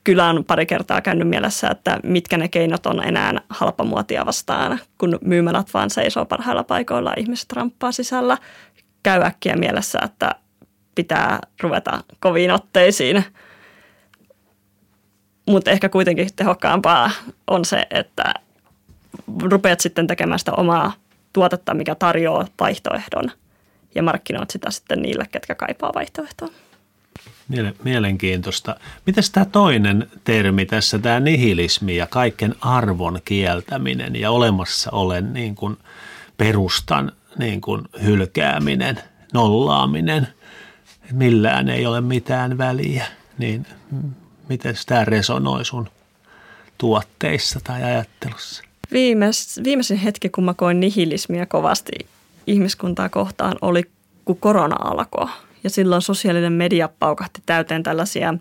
kyllä 0.04 0.30
on 0.30 0.46
pari 0.46 0.66
kertaa 0.66 1.02
käynyt 1.02 1.28
mielessä, 1.28 1.68
että 1.70 2.00
mitkä 2.04 2.38
ne 2.38 2.48
keinot 2.48 2.86
on 2.86 3.08
enää 3.08 3.34
halpamuotia 3.50 4.26
vastaan, 4.26 4.80
kun 4.98 5.20
myymälät 5.22 5.74
vaan 5.74 5.90
seisoo 5.90 6.26
parhailla 6.26 6.64
paikoilla, 6.64 7.14
ihmiset 7.18 7.54
ramppaa 7.54 7.92
sisällä. 7.92 8.38
Käy 9.04 9.22
äkkiä 9.22 9.56
mielessä, 9.56 10.00
että 10.04 10.36
pitää 10.96 11.40
ruveta 11.62 12.04
koviin 12.20 12.52
otteisiin. 12.52 13.24
Mutta 15.50 15.72
ehkä 15.72 15.90
kuitenkin 15.90 16.30
tehokkaampaa 16.36 17.12
on 17.48 17.66
se, 17.66 17.88
että 17.90 18.34
rupeat 19.42 19.80
sitten 19.80 20.08
tekemään 20.08 20.40
sitä 20.40 20.54
omaa 20.54 20.94
tuotetta, 21.34 21.74
mikä 21.74 21.96
tarjoaa 21.96 22.48
vaihtoehdon 22.60 23.32
ja 23.96 24.04
markkinoit 24.04 24.50
sitä 24.50 24.72
sitten 24.72 25.02
niille, 25.02 25.26
ketkä 25.32 25.56
kaipaa 25.56 25.92
vaihtoehtoa. 25.96 26.50
Mielenkiintoista. 27.84 28.76
Miten 29.06 29.24
tämä 29.32 29.46
toinen 29.46 30.08
termi 30.24 30.66
tässä, 30.66 31.00
tämä 31.00 31.20
nihilismi 31.20 31.96
ja 31.96 32.08
kaiken 32.08 32.56
arvon 32.62 33.20
kieltäminen 33.26 34.16
ja 34.16 34.32
olemassa 34.32 34.92
olen 34.92 35.34
niin 35.34 35.56
kuin 35.56 35.78
perustan 36.38 37.12
niin 37.38 37.62
kuin 37.62 37.82
hylkääminen, 38.04 39.00
nollaaminen, 39.34 40.28
millään 41.12 41.70
ei 41.70 41.86
ole 41.86 42.02
mitään 42.02 42.58
väliä, 42.58 43.06
niin 43.38 43.66
miten 44.50 44.76
tämä 44.86 45.06
resonoi 45.06 45.66
sun 45.66 45.90
tuotteissa 46.78 47.60
tai 47.64 47.84
ajattelussa? 47.84 48.69
Viimeis, 48.92 49.60
viimeisin 49.64 49.98
hetki, 49.98 50.30
kun 50.30 50.44
mä 50.44 50.54
koin 50.54 50.80
nihilismiä 50.80 51.46
kovasti 51.46 51.92
ihmiskuntaa 52.48 53.10
kohtaan, 53.10 53.56
oli 53.62 53.84
kun 54.26 54.38
korona 54.38 54.76
alkoi 54.80 55.28
ja 55.64 55.70
silloin 55.70 56.02
sosiaalinen 56.02 56.54
media 56.54 56.90
paukahti 57.00 57.42
täyteen 57.46 57.84
tällaisia 57.84 58.34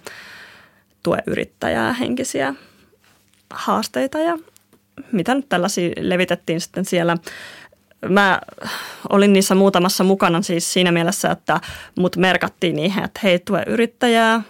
tueyrittäjää 1.03 1.93
henkisiä 1.93 2.55
haasteita 3.51 4.19
ja 4.19 4.39
mitä 5.13 5.35
nyt 5.35 5.49
tällaisia 5.49 5.91
levitettiin 6.01 6.61
sitten 6.61 6.85
siellä. 6.85 7.17
Mä 8.09 8.41
olin 9.09 9.33
niissä 9.33 9.55
muutamassa 9.55 10.05
mukana 10.05 10.43
siis 10.43 10.73
siinä 10.73 10.93
mielessä, 10.93 11.31
että 11.31 11.61
mut 11.99 12.17
merkattiin 12.17 12.77
niihin, 12.77 13.05
että 13.05 13.21
hei 13.23 13.39
tue 13.39 13.65
yrittäjää, 13.67 14.43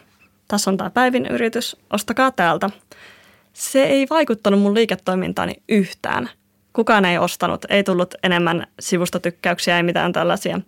tässä 0.49 0.71
on 0.71 0.77
tämä 0.77 0.91
päivin 0.91 1.27
yritys, 1.27 1.77
ostakaa 1.91 2.31
täältä. 2.31 2.71
Se 3.59 3.83
ei 3.83 4.07
vaikuttanut 4.11 4.61
mun 4.61 4.75
liiketoimintaani 4.75 5.55
yhtään. 5.69 6.31
Kukaan 6.73 7.05
ei 7.05 7.19
ostanut, 7.19 7.65
ei 7.69 7.85
tullut 7.85 8.15
enemmän 8.23 8.67
sivustotykkäyksiä, 8.81 9.77
ei 9.77 9.83
mitään 9.83 10.13
tällaisia 10.13 10.61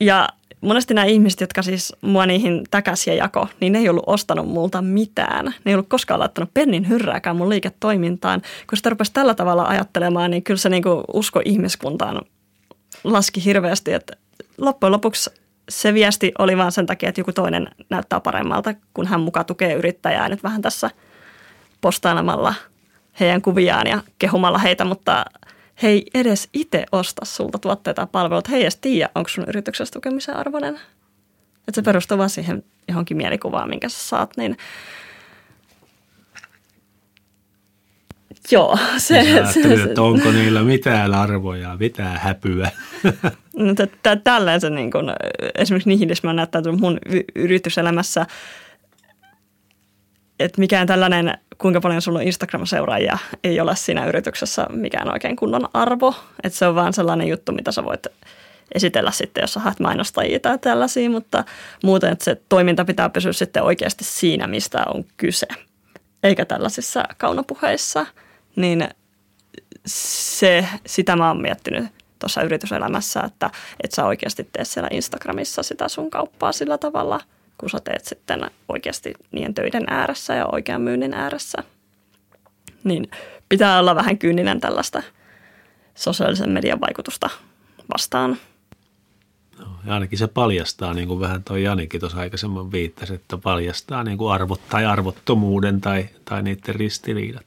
ja 0.00 0.28
monesti 0.60 0.94
nämä 0.94 1.04
ihmiset, 1.04 1.40
jotka 1.40 1.62
siis 1.62 1.92
mua 2.00 2.26
niihin 2.26 2.64
täkäsiä 2.70 3.14
jako, 3.14 3.48
niin 3.60 3.72
ne 3.72 3.78
ei 3.78 3.88
ollut 3.88 4.04
ostanut 4.06 4.48
multa 4.48 4.82
mitään. 4.82 5.44
Ne 5.44 5.52
ei 5.66 5.74
ollut 5.74 5.88
koskaan 5.88 6.20
laittanut 6.20 6.54
pennin 6.54 6.88
hyrrääkään 6.88 7.36
mun 7.36 7.48
liiketoimintaan. 7.48 8.42
Kun 8.68 8.76
sitä 8.76 8.90
rupesi 8.90 9.12
tällä 9.12 9.34
tavalla 9.34 9.64
ajattelemaan, 9.64 10.30
niin 10.30 10.42
kyllä 10.42 10.58
se 10.58 10.68
niin 10.68 10.82
kuin 10.82 11.04
usko 11.12 11.42
ihmiskuntaan 11.44 12.22
laski 13.04 13.44
hirveästi. 13.44 13.92
Että 13.92 14.16
loppujen 14.58 14.92
lopuksi 14.92 15.30
se 15.68 15.94
viesti 15.94 16.32
oli 16.38 16.56
vaan 16.56 16.72
sen 16.72 16.86
takia, 16.86 17.08
että 17.08 17.20
joku 17.20 17.32
toinen 17.32 17.68
näyttää 17.90 18.20
paremmalta, 18.20 18.74
kun 18.94 19.06
hän 19.06 19.20
mukaan 19.20 19.46
tukee 19.46 19.74
yrittäjää 19.74 20.28
nyt 20.28 20.42
vähän 20.42 20.62
tässä 20.62 20.90
postailemalla 21.80 22.54
heidän 23.20 23.42
kuviaan 23.42 23.86
ja 23.86 24.02
kehumalla 24.18 24.58
heitä, 24.58 24.84
mutta– 24.84 25.24
he 25.82 25.88
ei 25.88 26.06
edes 26.14 26.48
itse 26.52 26.86
osta 26.92 27.24
sulta 27.24 27.58
tuotteita 27.58 28.02
ja 28.02 28.06
palveluita. 28.06 28.50
He 28.50 28.56
ei 28.56 28.62
edes 28.62 28.76
tiedä, 28.76 29.10
onko 29.14 29.28
sun 29.28 29.44
yrityksessä 29.48 29.92
tukemisen 29.92 30.36
arvoinen. 30.36 30.74
Että 31.68 31.72
se 31.74 31.82
perustuu 31.82 32.18
vaan 32.18 32.30
siihen 32.30 32.64
johonkin 32.88 33.16
mielikuvaan, 33.16 33.68
minkä 33.68 33.88
sä 33.88 33.98
saat, 33.98 34.36
niin 34.36 34.56
Joo. 38.50 38.78
Se, 38.98 39.24
se, 39.52 39.62
se, 39.62 39.82
että 39.82 40.02
onko 40.02 40.32
niillä 40.32 40.62
mitään 40.62 41.14
arvoja, 41.14 41.76
mitään 41.80 42.16
häpyä. 42.16 42.70
No, 43.56 43.74
tälleen 44.24 44.60
se 44.60 44.70
niin 44.70 44.90
kuin, 44.90 45.06
esimerkiksi 45.54 45.88
nihilismi 45.88 46.30
on 46.30 46.36
näyttäytynyt 46.36 46.80
mun 46.80 46.98
yrityselämässä– 47.34 48.26
että 50.44 50.60
mikään 50.60 50.86
tällainen, 50.86 51.38
kuinka 51.58 51.80
paljon 51.80 52.02
sulla 52.02 52.18
on 52.18 52.24
Instagram-seuraajia, 52.24 53.18
ei 53.44 53.60
ole 53.60 53.76
siinä 53.76 54.06
yrityksessä 54.06 54.66
mikään 54.70 55.12
oikein 55.12 55.36
kunnon 55.36 55.68
arvo. 55.74 56.14
Että 56.42 56.58
se 56.58 56.66
on 56.66 56.74
vaan 56.74 56.92
sellainen 56.92 57.28
juttu, 57.28 57.52
mitä 57.52 57.72
sä 57.72 57.84
voit 57.84 58.06
esitellä 58.74 59.10
sitten, 59.10 59.42
jos 59.42 59.52
sä 59.52 59.60
haet 59.60 59.80
mainostajia 59.80 60.40
tai 60.40 60.58
tällaisia, 60.58 61.10
mutta 61.10 61.44
muuten, 61.84 62.12
että 62.12 62.24
se 62.24 62.40
toiminta 62.48 62.84
pitää 62.84 63.08
pysyä 63.08 63.32
sitten 63.32 63.62
oikeasti 63.62 64.04
siinä, 64.04 64.46
mistä 64.46 64.84
on 64.94 65.04
kyse, 65.16 65.46
eikä 66.22 66.44
tällaisissa 66.44 67.04
kaunopuheissa, 67.18 68.06
niin 68.56 68.88
se, 69.86 70.68
sitä 70.86 71.16
mä 71.16 71.28
oon 71.28 71.42
miettinyt 71.42 71.84
tuossa 72.18 72.42
yrityselämässä, 72.42 73.20
että 73.20 73.50
et 73.84 73.92
sä 73.92 74.04
oikeasti 74.04 74.48
tee 74.52 74.64
siellä 74.64 74.88
Instagramissa 74.92 75.62
sitä 75.62 75.88
sun 75.88 76.10
kauppaa 76.10 76.52
sillä 76.52 76.78
tavalla– 76.78 77.20
kun 77.62 77.70
sä 77.70 77.78
teet 77.84 78.04
sitten 78.04 78.50
oikeasti 78.68 79.14
niiden 79.32 79.54
töiden 79.54 79.84
ääressä 79.86 80.34
ja 80.34 80.46
oikean 80.46 80.80
myynnin 80.82 81.14
ääressä. 81.14 81.62
Niin 82.84 83.10
pitää 83.48 83.78
olla 83.78 83.94
vähän 83.94 84.18
kyyninen 84.18 84.60
tällaista 84.60 85.02
sosiaalisen 85.94 86.50
median 86.50 86.80
vaikutusta 86.80 87.30
vastaan. 87.94 88.36
No, 89.58 89.66
ja 89.86 89.94
ainakin 89.94 90.18
se 90.18 90.26
paljastaa, 90.26 90.94
niin 90.94 91.08
kuin 91.08 91.20
vähän 91.20 91.44
toi 91.44 91.62
Janikin 91.62 92.00
tuossa 92.00 92.18
aikaisemmin 92.18 92.72
viittasi, 92.72 93.14
että 93.14 93.36
paljastaa 93.36 94.04
niin 94.04 94.18
kuin 94.18 94.32
arvot 94.32 94.60
tai 94.68 94.84
arvottomuuden 94.84 95.80
tai, 95.80 96.08
tai 96.24 96.42
niiden 96.42 96.74
ristiriidat. 96.74 97.46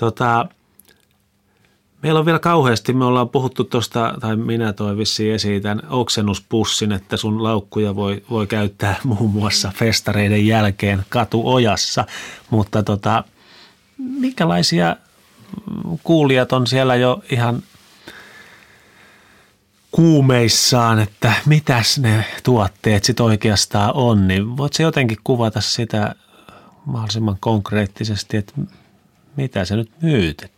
Tota, 0.00 0.46
Meillä 2.02 2.20
on 2.20 2.26
vielä 2.26 2.38
kauheasti, 2.38 2.92
me 2.92 3.04
ollaan 3.04 3.28
puhuttu 3.28 3.64
tuosta, 3.64 4.14
tai 4.20 4.36
minä 4.36 4.72
toi 4.72 4.96
vissiin 4.96 5.34
esiin 5.34 5.62
tämän 5.62 5.82
oksennuspussin, 5.90 6.92
että 6.92 7.16
sun 7.16 7.42
laukkuja 7.42 7.96
voi, 7.96 8.22
voi 8.30 8.46
käyttää 8.46 8.96
muun 9.04 9.30
muassa 9.30 9.72
festareiden 9.74 10.46
jälkeen 10.46 11.04
katuojassa, 11.08 12.04
mutta 12.50 12.82
tota, 12.82 13.24
minkälaisia 13.98 14.96
kuulijat 16.02 16.52
on 16.52 16.66
siellä 16.66 16.96
jo 16.96 17.22
ihan 17.30 17.62
kuumeissaan, 19.90 20.98
että 20.98 21.32
mitäs 21.46 21.98
ne 21.98 22.24
tuotteet 22.42 23.04
sitten 23.04 23.26
oikeastaan 23.26 23.90
on, 23.94 24.28
niin 24.28 24.56
voit 24.56 24.78
jotenkin 24.78 25.18
kuvata 25.24 25.60
sitä 25.60 26.14
mahdollisimman 26.84 27.36
konkreettisesti, 27.40 28.36
että 28.36 28.52
mitä 29.38 29.64
se 29.64 29.76
nyt 29.76 29.90
myyt? 30.02 30.50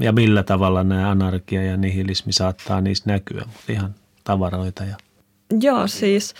ja 0.00 0.12
millä 0.12 0.42
tavalla 0.42 0.84
nämä 0.84 1.10
anarkia 1.10 1.64
ja 1.64 1.76
nihilismi 1.76 2.32
saattaa 2.32 2.80
niissä 2.80 3.04
näkyä, 3.06 3.42
mutta 3.46 3.72
ihan 3.72 3.94
tavaroita. 4.24 4.84
Ja. 4.84 4.96
Joo, 5.60 5.86
siis 5.86 6.34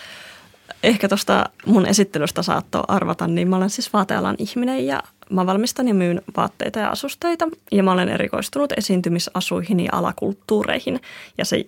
ehkä 0.83 1.09
tuosta 1.09 1.49
mun 1.65 1.85
esittelystä 1.85 2.41
saattoi 2.41 2.83
arvata, 2.87 3.27
niin 3.27 3.47
mä 3.47 3.55
olen 3.55 3.69
siis 3.69 3.93
vaatealan 3.93 4.35
ihminen 4.37 4.85
ja 4.85 5.03
mä 5.29 5.45
valmistan 5.45 5.87
ja 5.87 5.93
myyn 5.93 6.21
vaatteita 6.37 6.79
ja 6.79 6.89
asusteita 6.89 7.47
ja 7.71 7.83
mä 7.83 7.91
olen 7.91 8.09
erikoistunut 8.09 8.73
esiintymisasuihin 8.77 9.79
ja 9.79 9.89
alakulttuureihin 9.91 10.99
ja 11.37 11.45
se 11.45 11.65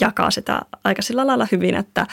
jakaa 0.00 0.30
sitä 0.30 0.62
aika 0.84 1.02
sillä 1.02 1.26
lailla 1.26 1.46
hyvin, 1.52 1.74
että 1.74 2.06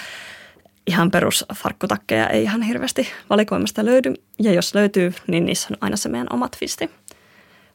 ihan 0.90 1.12
perusfarkkutakkeja 1.12 2.28
ei 2.28 2.44
ihan 2.44 2.62
hirveästi 2.62 3.08
valikoimasta 3.30 3.86
löydy 3.86 4.14
ja 4.40 4.54
jos 4.54 4.76
löytyy, 4.76 5.14
niin 5.28 5.46
niissä 5.46 5.68
on 5.72 5.78
aina 5.82 5.98
se 5.98 6.10
meidän 6.10 6.28
oma 6.34 6.50
twisti. 6.50 6.90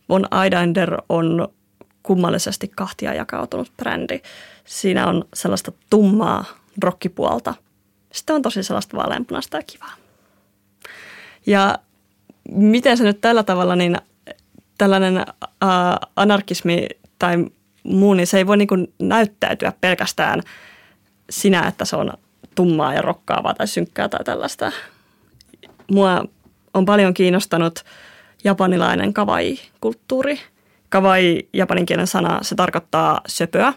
Von 0.08 0.28
Eidander 0.44 0.96
on 1.08 1.48
kummallisesti 2.02 2.68
kahtia 2.76 3.14
jakautunut 3.14 3.72
brändi. 3.76 4.20
Siinä 4.64 5.06
on 5.06 5.24
sellaista 5.34 5.72
tummaa 5.90 6.44
rokkipuolta. 6.82 7.54
Sitten 8.12 8.36
on 8.36 8.42
tosi 8.42 8.62
sellaista 8.62 8.96
vaaleanpunaista 8.96 9.56
ja 9.56 9.62
kivaa. 9.62 9.94
Ja 11.46 11.78
miten 12.50 12.96
se 12.96 13.04
nyt 13.04 13.20
tällä 13.20 13.42
tavalla, 13.42 13.76
niin 13.76 13.96
tällainen 14.78 15.18
äh, 15.18 15.26
anarkismi 16.16 16.86
tai 17.18 17.46
muu, 17.82 18.14
niin 18.14 18.26
se 18.26 18.38
ei 18.38 18.46
voi 18.46 18.56
niin 18.56 18.94
näyttäytyä 18.98 19.72
pelkästään 19.80 20.42
sinä, 21.30 21.68
että 21.68 21.84
se 21.84 21.96
on 21.96 22.12
tummaa 22.54 22.94
ja 22.94 23.02
rokkaavaa 23.02 23.54
tai 23.54 23.66
synkkää 23.66 24.08
tai 24.08 24.24
tällaista. 24.24 24.72
Mua 25.90 26.24
on 26.74 26.84
paljon 26.84 27.14
kiinnostanut– 27.14 27.80
japanilainen 28.44 29.14
kawaii-kulttuuri. 29.14 30.40
Kawaii, 30.88 31.48
japaninkielen 31.52 32.06
sana, 32.06 32.38
se 32.42 32.54
tarkoittaa 32.54 33.20
söpöä. 33.26 33.72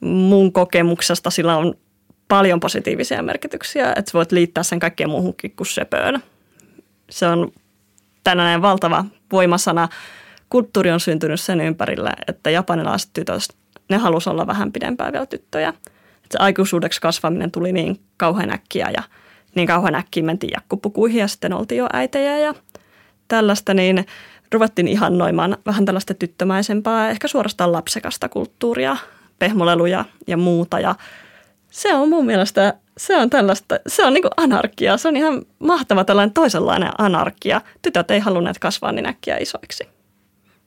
Mun 0.00 0.52
kokemuksesta 0.52 1.30
sillä 1.30 1.56
on 1.56 1.74
paljon 2.28 2.60
positiivisia 2.60 3.22
merkityksiä, 3.22 3.92
että 3.96 4.10
voit 4.14 4.32
liittää 4.32 4.62
sen 4.62 4.80
kaikkeen 4.80 5.10
muuhunkin 5.10 5.56
kuin 5.56 5.66
söpöön. 5.66 6.22
Se 7.10 7.26
on 7.26 7.52
tänään 8.24 8.62
valtava 8.62 9.04
voimasana. 9.32 9.88
Kulttuuri 10.50 10.90
on 10.90 11.00
syntynyt 11.00 11.40
sen 11.40 11.60
ympärillä, 11.60 12.12
että 12.28 12.50
japanilaiset 12.50 13.10
tytöt, 13.12 13.40
ne 13.88 13.96
halusivat 13.96 14.32
olla 14.32 14.46
vähän 14.46 14.72
pidempään 14.72 15.12
vielä 15.12 15.26
tyttöjä. 15.26 15.72
Se 16.34 16.38
aikuisuudeksi 16.40 17.00
kasvaminen 17.00 17.50
tuli 17.50 17.72
niin 17.72 18.00
kauhean 18.16 18.50
äkkiä 18.50 18.90
ja 18.96 19.02
niin 19.54 19.68
kauhean 19.68 19.94
äkkiä 19.94 20.22
mentiin 20.22 20.52
jakkupukuihin 20.54 21.20
ja 21.20 21.28
sitten 21.28 21.52
oltiin 21.52 21.78
jo 21.78 21.86
äitejä 21.92 22.38
ja 22.38 22.54
tällaista, 23.28 23.74
niin 23.74 24.06
ruvettiin 24.52 24.88
ihannoimaan 24.88 25.56
vähän 25.66 25.84
tällaista 25.84 26.14
tyttömäisempää, 26.14 27.10
ehkä 27.10 27.28
suorastaan 27.28 27.72
lapsekasta 27.72 28.28
kulttuuria, 28.28 28.96
pehmoleluja 29.38 30.04
ja 30.26 30.36
muuta. 30.36 30.80
Ja 30.80 30.94
se 31.70 31.94
on 31.94 32.08
mun 32.08 32.26
mielestä, 32.26 32.74
se 32.96 33.16
on 33.16 33.30
tällaista, 33.30 33.78
se 33.86 34.06
on 34.06 34.14
niin 34.14 34.24
anarkia. 34.36 34.96
Se 34.96 35.08
on 35.08 35.16
ihan 35.16 35.42
mahtava 35.58 36.04
tällainen 36.04 36.34
toisenlainen 36.34 36.92
anarkia. 36.98 37.60
Tytöt 37.82 38.10
ei 38.10 38.20
halunneet 38.20 38.58
kasvaa 38.58 38.92
niin 38.92 39.06
äkkiä 39.06 39.36
isoiksi. 39.36 39.88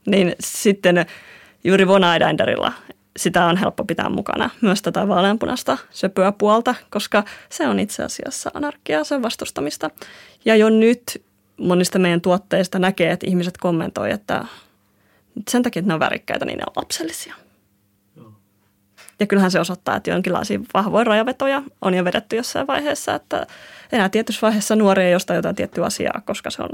Niin 0.06 0.36
sitten 0.40 1.06
juuri 1.64 1.88
Von 1.88 2.04
Eidenderilla 2.04 2.74
sitä 3.18 3.46
on 3.46 3.58
helppo 3.58 3.86
pitää 3.86 4.10
mukana. 4.10 4.50
Myös 4.62 4.82
tätä 4.82 5.08
vaaleanpunasta 5.08 5.78
söpöä 5.92 6.32
puolta, 6.32 6.76
koska 6.90 7.24
se 7.50 7.68
on 7.68 7.80
itse 7.80 8.04
asiassa 8.04 8.52
anarkia, 8.54 9.04
sen 9.04 9.22
vastustamista. 9.22 9.90
Ja 10.46 10.56
jo 10.56 10.70
nyt 10.70 11.24
monista 11.58 12.00
meidän 12.00 12.22
tuotteista 12.22 12.80
näkee, 12.80 13.12
että 13.12 13.28
ihmiset 13.30 13.58
kommentoi, 13.58 14.12
että 14.12 14.46
sen 15.50 15.64
takia, 15.64 15.80
että 15.80 15.88
ne 15.88 15.94
on 15.94 16.00
värikkäitä, 16.00 16.46
niin 16.46 16.58
ne 16.58 16.64
on 16.68 16.74
lapsellisia. 16.76 17.36
Ja 19.20 19.28
kyllähän 19.28 19.52
se 19.52 19.60
osoittaa, 19.60 19.96
että 19.96 20.10
jonkinlaisia 20.10 20.60
vahvoja 20.74 21.04
rajavetoja 21.04 21.64
on 21.82 21.94
jo 21.94 22.06
vedetty 22.06 22.36
jossain 22.36 22.68
vaiheessa, 22.68 23.16
että 23.16 23.48
enää 23.92 24.10
tietyssä 24.10 24.42
vaiheessa 24.42 24.76
nuori 24.76 25.04
ei 25.04 25.16
osta 25.16 25.34
jotain 25.34 25.56
tiettyä 25.56 25.86
asiaa, 25.86 26.22
koska 26.26 26.50
se 26.50 26.62
on 26.62 26.70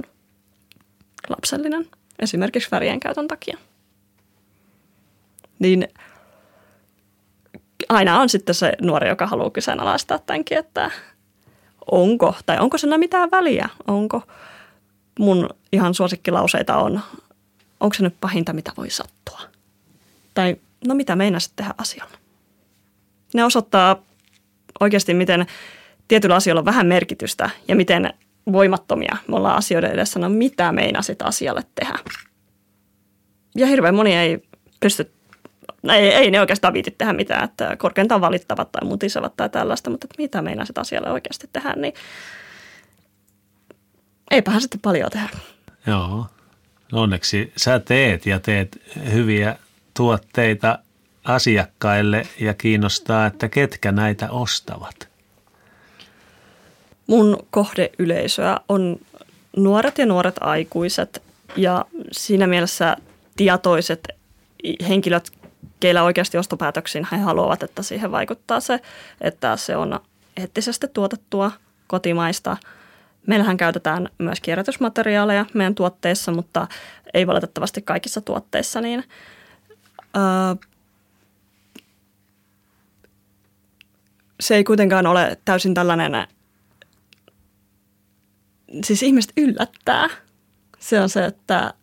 lapsellinen, 1.29 1.87
esimerkiksi 2.19 2.71
värien 2.71 2.99
käytön 2.99 3.27
takia. 3.27 3.57
Niin 5.59 5.87
aina 7.89 8.19
on 8.19 8.29
sitten 8.29 8.55
se 8.55 8.73
nuori, 8.81 9.09
joka 9.09 9.27
haluaa 9.27 9.49
kyseenalaistaa 9.49 10.19
tämänkin, 10.19 10.57
että 10.57 10.91
onko, 11.91 12.35
tai 12.45 12.59
onko 12.59 12.77
sillä 12.77 12.97
mitään 12.97 13.31
väliä, 13.31 13.69
onko 13.87 14.21
mun 15.19 15.49
ihan 15.71 15.93
suosikkilauseita 15.93 16.77
on, 16.77 17.01
onko 17.79 17.93
se 17.93 18.03
nyt 18.03 18.15
pahinta, 18.21 18.53
mitä 18.53 18.71
voi 18.77 18.89
sattua? 18.89 19.39
Tai 20.33 20.55
no 20.87 20.95
mitä 20.95 21.15
meinasit 21.15 21.53
tehdä 21.55 21.73
asialla? 21.77 22.17
Ne 23.33 23.43
osoittaa 23.45 24.03
oikeasti, 24.79 25.13
miten 25.13 25.45
tietyllä 26.07 26.35
asioilla 26.35 26.59
on 26.59 26.65
vähän 26.65 26.87
merkitystä 26.87 27.49
ja 27.67 27.75
miten 27.75 28.13
voimattomia 28.51 29.17
me 29.27 29.35
ollaan 29.35 29.57
asioiden 29.57 29.91
edessä. 29.91 30.19
No 30.19 30.29
mitä 30.29 30.71
meinasit 30.71 31.21
asialle 31.21 31.63
tehdä? 31.75 31.99
Ja 33.55 33.67
hirveän 33.67 33.95
moni 33.95 34.15
ei 34.15 34.43
pysty, 34.79 35.11
ei, 35.89 36.13
ei 36.13 36.31
ne 36.31 36.39
oikeastaan 36.39 36.73
viiti 36.73 36.91
tehdä 36.91 37.13
mitään, 37.13 37.43
että 37.43 37.75
korkeintaan 37.75 38.21
valittavat 38.21 38.71
tai 38.71 38.87
mutisevat 38.87 39.35
tai 39.37 39.49
tällaista, 39.49 39.89
mutta 39.89 40.05
että 40.05 40.21
mitä 40.21 40.41
meinasit 40.41 40.77
asialle 40.77 41.11
oikeasti 41.11 41.49
tehdä, 41.53 41.73
niin 41.75 41.93
eipähän 44.31 44.61
sitten 44.61 44.79
paljon 44.81 45.11
tehdä. 45.11 45.29
Joo. 45.87 46.27
Onneksi 46.91 47.53
sä 47.57 47.79
teet 47.79 48.25
ja 48.25 48.39
teet 48.39 48.81
hyviä 49.11 49.55
tuotteita 49.93 50.79
asiakkaille 51.23 52.27
ja 52.39 52.53
kiinnostaa, 52.53 53.25
että 53.25 53.49
ketkä 53.49 53.91
näitä 53.91 54.31
ostavat? 54.31 55.07
Mun 57.07 57.47
kohdeyleisöä 57.51 58.57
on 58.69 58.97
nuoret 59.57 59.97
ja 59.97 60.05
nuoret 60.05 60.35
aikuiset 60.39 61.23
ja 61.55 61.85
siinä 62.11 62.47
mielessä 62.47 62.97
tietoiset 63.37 64.07
henkilöt, 64.89 65.31
keillä 65.79 66.03
oikeasti 66.03 66.37
ostopäätöksiin 66.37 67.07
he 67.11 67.17
haluavat, 67.17 67.63
että 67.63 67.83
siihen 67.83 68.11
vaikuttaa 68.11 68.59
se, 68.59 68.79
että 69.21 69.57
se 69.57 69.75
on 69.77 69.99
eettisesti 70.37 70.87
tuotettua, 70.87 71.51
kotimaista. 71.87 72.57
Meillähän 73.27 73.57
käytetään 73.57 74.09
myös 74.17 74.41
kierrätysmateriaaleja 74.41 75.45
meidän 75.53 75.75
tuotteissa, 75.75 76.31
mutta 76.31 76.67
ei 77.13 77.27
valitettavasti 77.27 77.81
kaikissa 77.81 78.21
tuotteissa, 78.21 78.81
niin 78.81 79.03
se 84.39 84.55
ei 84.55 84.63
kuitenkaan 84.63 85.07
ole 85.07 85.37
täysin 85.45 85.73
tällainen, 85.73 86.27
siis 88.83 89.03
ihmiset 89.03 89.33
yllättää. 89.37 90.07
Se 90.79 91.01
on 91.01 91.09
se, 91.09 91.25
että 91.25 91.73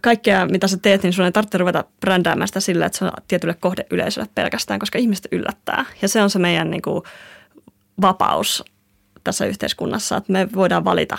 kaikkea 0.00 0.46
mitä 0.46 0.68
sä 0.68 0.78
teet, 0.82 1.02
niin 1.02 1.12
sun 1.12 1.24
ei 1.24 1.32
tarvitse 1.32 1.58
ruveta 1.58 1.84
brändäämään 2.00 2.48
sitä 2.48 2.60
sillä, 2.60 2.86
että 2.86 2.98
se 2.98 3.04
on 3.04 3.12
tietylle 3.28 3.54
kohdeyleisölle 3.54 4.28
pelkästään, 4.34 4.80
koska 4.80 4.98
ihmiset 4.98 5.28
yllättää. 5.32 5.84
Ja 6.02 6.08
se 6.08 6.22
on 6.22 6.30
se 6.30 6.38
meidän 6.38 6.70
niin 6.70 6.82
kuin, 6.82 7.02
vapaus 8.00 8.64
tässä 9.24 9.46
yhteiskunnassa, 9.46 10.16
että 10.16 10.32
me 10.32 10.48
voidaan 10.54 10.84
valita 10.84 11.18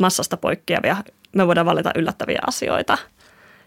massasta 0.00 0.36
poikkeavia, 0.36 0.96
me 1.32 1.46
voidaan 1.46 1.66
valita 1.66 1.90
yllättäviä 1.94 2.38
asioita. 2.46 2.98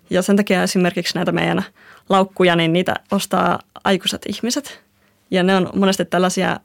Ja 0.09 0.21
sen 0.21 0.35
takia 0.35 0.63
esimerkiksi 0.63 1.15
näitä 1.15 1.31
meidän 1.31 1.65
laukkuja, 2.09 2.55
niin 2.55 2.73
niitä 2.73 2.95
ostaa 3.11 3.59
aikuiset 3.83 4.21
ihmiset– 4.29 4.81
ja 5.31 5.43
ne 5.43 5.55
on 5.55 5.69
monesti 5.75 6.05
tällaisia 6.05 6.59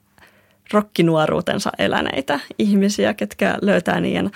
rokkinuoruutensa 0.72 1.70
eläneitä 1.78 2.40
ihmisiä, 2.58 3.14
ketkä 3.14 3.58
löytää 3.62 4.00
niiden 4.00 4.30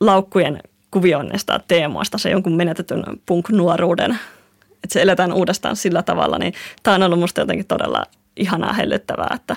laukkujen 0.00 0.60
kuvioinnista 0.90 1.60
teemoista 1.68 2.18
se 2.18 2.30
jonkun 2.30 2.56
menetetyn 2.56 3.04
punk-nuoruuden. 3.26 4.18
Että 4.84 4.92
se 4.92 5.02
eletään 5.02 5.32
uudestaan 5.32 5.76
sillä 5.76 6.02
tavalla, 6.02 6.38
niin 6.38 6.54
tämä 6.82 6.94
on 6.94 7.02
ollut 7.02 7.18
musta 7.18 7.40
jotenkin 7.40 7.66
todella 7.66 8.04
ihanaa 8.36 8.72
hellyttävää, 8.72 9.30
että 9.34 9.56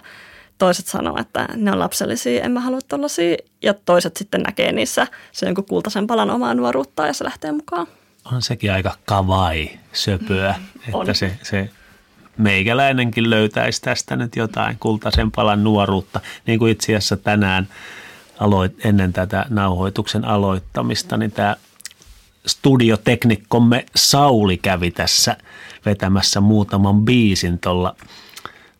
toiset 0.57 0.87
sanoo, 0.87 1.17
että 1.19 1.47
ne 1.55 1.71
on 1.71 1.79
lapsellisia, 1.79 2.43
en 2.43 2.51
mä 2.51 2.59
halua 2.59 2.79
tollaisia, 2.87 3.37
ja 3.61 3.73
toiset 3.73 4.17
sitten 4.17 4.41
näkee 4.41 4.71
niissä 4.71 5.07
se 5.31 5.45
jonkun 5.45 5.65
kultaisen 5.65 6.07
palan 6.07 6.29
omaa 6.29 6.53
nuoruutta 6.53 7.07
ja 7.07 7.13
se 7.13 7.23
lähtee 7.23 7.51
mukaan. 7.51 7.87
On 8.33 8.41
sekin 8.41 8.71
aika 8.71 8.95
kavai 9.05 9.69
söpöä, 9.93 10.55
mm, 10.57 10.99
että 10.99 11.13
se, 11.13 11.31
se 11.43 11.69
meikäläinenkin 12.37 13.29
löytäisi 13.29 13.81
tästä 13.81 14.15
nyt 14.15 14.35
jotain 14.35 14.77
kultaisen 14.79 15.31
palan 15.31 15.63
nuoruutta. 15.63 16.19
Niin 16.45 16.59
kuin 16.59 16.71
itse 16.71 16.95
asiassa 16.95 17.17
tänään 17.17 17.67
aloit, 18.39 18.85
ennen 18.85 19.13
tätä 19.13 19.45
nauhoituksen 19.49 20.25
aloittamista, 20.25 21.17
niin 21.17 21.31
tämä 21.31 21.55
studioteknikkomme 22.45 23.85
Sauli 23.95 24.57
kävi 24.57 24.91
tässä 24.91 25.37
vetämässä 25.85 26.41
muutaman 26.41 27.05
biisin 27.05 27.59
tuolla, 27.59 27.95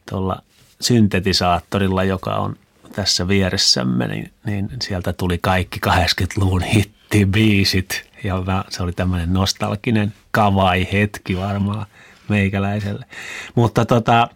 tuolla 0.10 0.42
syntetisaattorilla, 0.82 2.04
joka 2.04 2.36
on 2.36 2.56
tässä 2.96 3.28
vieressämme, 3.28 4.08
niin, 4.08 4.32
niin 4.46 4.70
sieltä 4.82 5.14
tuli 5.14 5.38
kaikki 5.38 5.80
80-luvun 5.88 6.62
hittibiisit 6.62 8.10
ja 8.24 8.44
se 8.70 8.84
oli 8.84 8.92
tämmöinen 8.92 9.34
nostalginen 9.34 10.14
kavai 10.32 10.88
hetki 10.92 11.38
varmaan– 11.38 11.86
meikäläiselle. 12.30 13.06
Mutta 13.56 13.86
tota, 13.86 14.30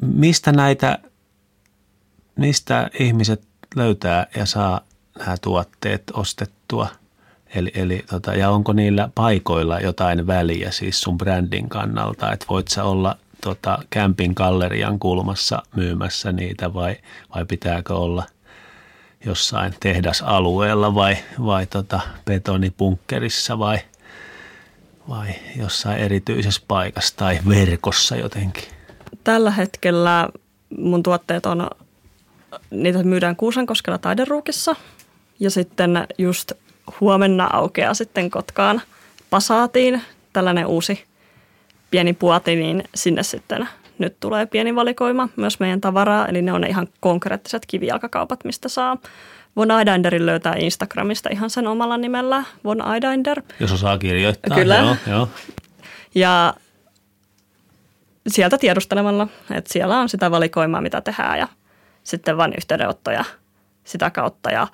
mistä 0.00 0.52
näitä, 0.52 0.98
mistä 2.36 2.90
ihmiset 2.98 3.42
löytää 3.76 4.26
ja 4.36 4.46
saa 4.46 4.80
nämä 5.18 5.36
tuotteet 5.40 6.02
ostettua? 6.12 6.88
Eli, 7.54 7.72
eli 7.74 8.04
tota, 8.10 8.34
ja 8.34 8.50
onko 8.50 8.72
niillä 8.72 9.08
paikoilla 9.14 9.80
jotain 9.80 10.26
väliä 10.26 10.70
siis 10.70 11.00
sun 11.00 11.18
brändin 11.18 11.68
kannalta, 11.68 12.32
että 12.32 12.46
voit 12.48 12.68
sä 12.68 12.84
olla 12.84 13.16
tota, 13.40 13.78
kämpin 13.90 14.32
gallerian 14.36 14.98
kulmassa 14.98 15.62
myymässä 15.76 16.32
niitä 16.32 16.74
vai, 16.74 16.96
vai 17.34 17.44
pitääkö 17.44 17.94
olla 17.94 18.26
jossain 19.24 19.74
tehdasalueella 19.80 20.94
vai, 20.94 21.16
vai 21.46 21.66
tota, 21.66 22.00
betonipunkkerissa 22.24 23.58
vai– 23.58 23.78
vai 25.08 25.28
jossain 25.56 25.98
erityisessä 25.98 26.62
paikassa 26.68 27.16
tai 27.16 27.38
verkossa 27.48 28.16
jotenkin? 28.16 28.64
Tällä 29.24 29.50
hetkellä 29.50 30.28
mun 30.78 31.02
tuotteet 31.02 31.46
on, 31.46 31.70
niitä 32.70 33.02
myydään 33.02 33.36
Kuusankoskella 33.36 33.98
taideruukissa 33.98 34.76
ja 35.40 35.50
sitten 35.50 36.06
just 36.18 36.52
huomenna 37.00 37.50
aukeaa 37.52 37.94
sitten 37.94 38.30
Kotkaan 38.30 38.82
Pasaatiin 39.30 40.02
tällainen 40.32 40.66
uusi 40.66 41.04
pieni 41.90 42.12
puoti, 42.12 42.56
niin 42.56 42.84
sinne 42.94 43.22
sitten 43.22 43.68
nyt 43.98 44.16
tulee 44.20 44.46
pieni 44.46 44.74
valikoima 44.74 45.28
myös 45.36 45.60
meidän 45.60 45.80
tavaraa, 45.80 46.26
eli 46.26 46.42
ne 46.42 46.52
on 46.52 46.60
ne 46.60 46.68
ihan 46.68 46.88
konkreettiset 47.00 47.66
kivijalkakaupat, 47.66 48.44
mistä 48.44 48.68
saa 48.68 48.96
Von 49.56 49.70
Eidenderin 49.70 50.26
löytää 50.26 50.54
Instagramista 50.58 51.28
ihan 51.32 51.50
sen 51.50 51.66
omalla 51.66 51.96
nimellä, 51.96 52.44
Von 52.64 52.92
Eidender. 52.94 53.42
Jos 53.60 53.72
osaa 53.72 53.98
kirjoittaa. 53.98 54.56
Kyllä. 54.56 54.76
Joo, 54.76 54.96
joo. 55.06 55.28
Ja 56.14 56.54
sieltä 58.28 58.58
tiedustelemalla, 58.58 59.28
että 59.50 59.72
siellä 59.72 60.00
on 60.00 60.08
sitä 60.08 60.30
valikoimaa, 60.30 60.80
mitä 60.80 61.00
tehdään 61.00 61.38
ja 61.38 61.48
sitten 62.06 62.36
vain 62.36 62.54
yhteydenottoja 62.56 63.24
sitä 63.84 64.10
kautta. 64.10 64.50
Ja 64.50 64.66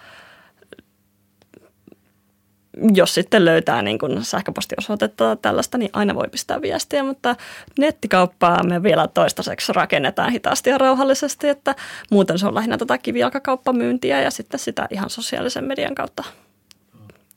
jos 2.94 3.14
sitten 3.14 3.44
löytää 3.44 3.82
niin 3.82 3.98
kuin 3.98 4.24
sähköpostiosoitetta 4.24 5.36
tällaista, 5.36 5.78
niin 5.78 5.90
aina 5.92 6.14
voi 6.14 6.28
pistää 6.28 6.62
viestiä, 6.62 7.02
mutta 7.04 7.36
nettikauppaa 7.78 8.62
me 8.62 8.82
vielä 8.82 9.08
toistaiseksi 9.08 9.72
rakennetaan 9.72 10.32
hitaasti 10.32 10.70
ja 10.70 10.78
rauhallisesti, 10.78 11.48
että 11.48 11.74
muuten 12.10 12.38
se 12.38 12.46
on 12.46 12.54
lähinnä 12.54 12.78
tätä 12.78 12.98
kivijalkakauppamyyntiä 12.98 14.20
ja 14.20 14.30
sitten 14.30 14.60
sitä 14.60 14.88
ihan 14.90 15.10
sosiaalisen 15.10 15.64
median 15.64 15.94
kautta 15.94 16.24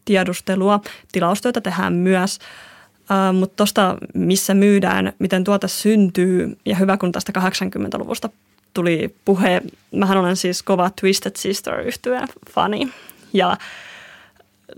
tiedustelua. 0.06 0.80
Tilaustyötä 1.12 1.62
tehdään 1.62 1.93
myös, 1.93 2.39
uh, 3.00 3.36
mutta 3.36 3.56
tuosta 3.56 3.98
missä 4.14 4.54
myydään, 4.54 5.14
miten 5.20 5.43
tuote 5.43 5.68
syntyy 5.68 6.58
ja 6.66 6.76
hyvä 6.76 6.98
kun 6.98 7.12
tästä 7.12 7.32
80-luvusta 7.39 8.30
tuli 8.76 9.15
puhe. 9.26 9.61
Mähän 9.91 10.17
olen 10.17 10.36
siis 10.36 10.63
kova 10.63 10.91
Twisted 11.01 11.32
Sister 11.36 11.80
yhtyeen 11.80 12.28
fani 12.51 12.93
ja 13.34 13.57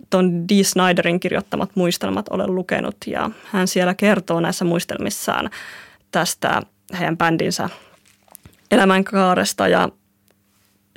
tuon 0.09 0.49
Dee 0.49 0.63
Snyderin 0.63 1.19
kirjoittamat 1.19 1.69
muistelmat 1.75 2.29
olen 2.29 2.55
lukenut 2.55 2.95
ja 3.07 3.29
hän 3.43 3.67
siellä 3.67 3.93
kertoo 3.93 4.39
näissä 4.39 4.65
muistelmissaan 4.65 5.49
tästä 6.11 6.61
heidän 6.99 7.17
bändinsä 7.17 7.69
elämänkaaresta 8.71 9.67
ja 9.67 9.89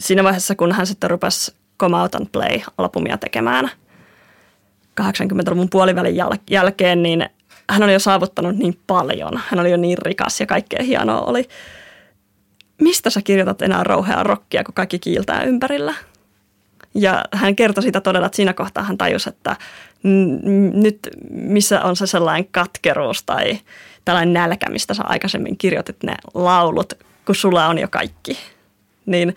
siinä 0.01 0.24
vaiheessa, 0.24 0.55
kun 0.55 0.72
hän 0.72 0.86
sitten 0.86 1.11
rupesi 1.11 1.55
Come 1.80 1.96
Out 1.96 2.14
and 2.14 2.26
Play-albumia 2.32 3.18
tekemään 3.18 3.70
80-luvun 5.01 5.70
puolivälin 5.70 6.16
jäl- 6.16 6.40
jälkeen, 6.51 7.03
niin 7.03 7.28
hän 7.70 7.82
oli 7.82 7.92
jo 7.92 7.98
saavuttanut 7.98 8.57
niin 8.57 8.78
paljon. 8.86 9.40
Hän 9.48 9.61
oli 9.61 9.70
jo 9.70 9.76
niin 9.76 9.98
rikas 9.98 10.40
ja 10.40 10.46
kaikkea 10.46 10.84
hienoa 10.84 11.20
oli. 11.20 11.48
Mistä 12.81 13.11
sä 13.11 13.22
kirjoitat 13.22 13.62
enää 13.62 13.85
rouheaa 13.85 14.22
rockia, 14.22 14.64
kun 14.64 14.74
kaikki 14.74 14.99
kiiltää 14.99 15.43
ympärillä? 15.43 15.95
Ja 16.95 17.24
hän 17.33 17.57
kertoi 17.57 17.83
sitä 17.83 18.01
todella, 18.01 18.26
että 18.26 18.37
siinä 18.37 18.53
kohtaa 18.53 18.85
hän 18.85 18.99
tajusi, 18.99 19.28
että 19.28 19.57
nyt 20.72 20.99
missä 21.31 21.83
on 21.83 21.97
se 21.97 22.07
sellainen 22.07 22.49
katkeruus 22.53 23.22
tai 23.22 23.59
tällainen 24.05 24.33
nälkä, 24.33 24.70
mistä 24.70 24.95
sä 24.95 25.03
aikaisemmin 25.07 25.57
kirjoitit 25.59 26.03
ne 26.03 26.14
laulut, 26.35 26.93
kun 27.26 27.35
sulla 27.35 27.66
on 27.66 27.78
jo 27.78 27.89
kaikki. 27.89 28.39
Niin 29.07 29.35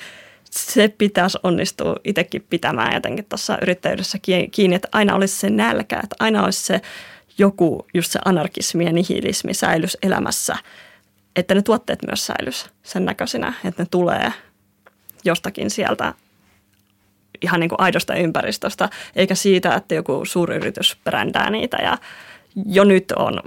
se 0.50 0.88
pitäisi 0.88 1.38
onnistua 1.44 1.96
itsekin 2.04 2.46
pitämään 2.50 2.94
jotenkin 2.94 3.26
tuossa 3.26 3.58
yrittäjyydessä 3.62 4.18
kiinni, 4.52 4.76
että 4.76 4.88
aina 4.92 5.16
olisi 5.16 5.36
se 5.38 5.50
nälkä, 5.50 6.00
että 6.04 6.16
aina 6.20 6.44
olisi 6.44 6.64
se 6.64 6.82
joku, 7.38 7.88
just 7.94 8.12
se 8.12 8.20
anarkismi 8.26 8.86
ja 8.86 8.92
nihilismi 8.92 9.54
säilys 9.54 9.98
elämässä, 10.04 10.56
että 11.36 11.56
ne 11.56 11.62
tuotteet 11.62 12.00
myös 12.08 12.26
säilys 12.26 12.70
sen 12.84 13.06
näköisinä, 13.06 13.54
että 13.66 13.84
ne 13.84 13.88
tulee 13.92 14.34
jostakin 15.26 15.70
sieltä 15.70 16.14
ihan 17.42 17.60
niin 17.60 17.70
kuin 17.70 17.82
aidosta 17.82 18.16
ympäristöstä, 18.16 18.90
eikä 19.16 19.36
siitä, 19.36 19.76
että 19.76 19.96
joku 19.96 20.26
suuryritys 20.26 20.98
brändää 21.04 21.50
niitä. 21.50 21.78
Ja 21.78 21.98
jo 22.66 22.84
nyt 22.84 23.12
on 23.12 23.42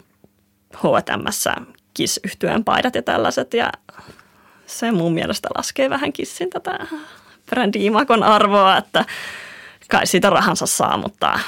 H&Mssä 0.76 1.54
kiss 1.94 2.20
paidat 2.64 2.94
ja 2.94 3.02
tällaiset 3.02 3.54
ja 3.54 3.72
se 4.66 4.92
mun 4.92 5.14
mielestä 5.14 5.48
laskee 5.56 5.90
vähän 5.90 6.12
kissin 6.12 6.50
tätä 6.50 6.86
brändi-imakon 7.46 8.22
arvoa, 8.22 8.76
että 8.76 9.04
kai 9.88 10.06
siitä 10.06 10.30
rahansa 10.30 10.66
saa, 10.66 10.96
mutta 10.96 11.38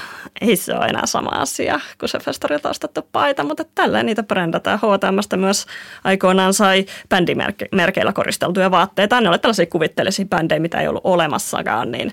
ei 0.40 0.56
se 0.56 0.74
ole 0.74 0.86
enää 0.86 1.06
sama 1.06 1.30
asia 1.30 1.80
kuin 2.00 2.08
se 2.08 2.18
festarilta 2.18 2.70
ostettu 2.70 3.08
paita, 3.12 3.44
mutta 3.44 3.64
tällä 3.74 4.02
niitä 4.02 4.22
brändätään. 4.22 4.78
H&Mstä 4.78 5.36
myös 5.36 5.66
aikoinaan 6.04 6.54
sai 6.54 6.86
bändimerkeillä 7.08 8.12
koristeltuja 8.12 8.70
vaatteita. 8.70 9.20
Ne 9.20 9.28
olivat 9.28 9.42
tällaisia 9.42 9.66
kuvitteellisia 9.66 10.24
bändejä, 10.24 10.60
mitä 10.60 10.80
ei 10.80 10.88
ollut 10.88 11.04
olemassakaan, 11.04 11.92
niin 11.92 12.12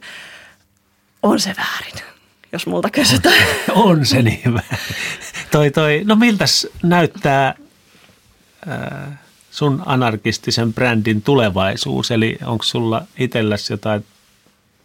on 1.24 1.40
se 1.40 1.56
väärin, 1.58 2.06
jos 2.52 2.68
multa 2.68 2.90
kysytään. 2.90 3.48
on 3.76 4.06
se 4.06 4.22
niin. 4.22 4.62
Toi, 5.52 5.72
toi, 5.72 6.02
no 6.06 6.16
miltäs 6.16 6.68
näyttää 6.84 7.54
äh, 8.68 9.20
sun 9.52 9.84
anarkistisen 9.86 10.74
brändin 10.74 11.22
tulevaisuus? 11.22 12.12
Eli 12.12 12.38
onko 12.46 12.64
sulla 12.64 13.02
itselläsi 13.18 13.74
jotain 13.74 14.06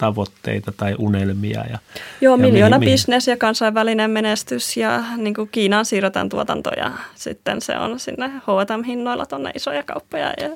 tavoitteita 0.00 0.72
tai 0.76 0.94
unelmia. 0.98 1.64
Ja, 1.70 1.78
Joo, 2.20 2.34
ja 2.34 2.38
miljoona 2.38 2.78
mihin, 2.78 2.92
bisnes 2.92 3.28
ja 3.28 3.36
kansainvälinen 3.36 4.10
menestys 4.10 4.76
ja 4.76 5.04
niin 5.16 5.34
kuin 5.34 5.48
Kiinaan 5.52 5.84
siirretään 5.84 6.28
tuotanto 6.28 6.70
ja 6.76 6.92
sitten 7.14 7.60
se 7.60 7.78
on 7.78 7.98
sinne 7.98 8.28
H&M-hinnoilla 8.28 9.26
tuonne 9.26 9.50
isoja 9.54 9.82
kauppoja 9.82 10.26
ja 10.26 10.48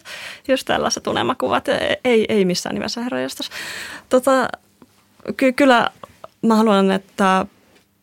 just 0.48 0.66
tällaiset 0.66 1.06
unelmakuvat. 1.06 1.68
Ei, 2.04 2.24
ei 2.28 2.44
missään 2.44 2.74
nimessä 2.74 3.00
herrajastos. 3.00 3.50
Tota, 4.08 4.48
ky- 5.36 5.52
kyllä 5.52 5.90
mä 6.42 6.56
haluan, 6.56 6.90
että 6.90 7.46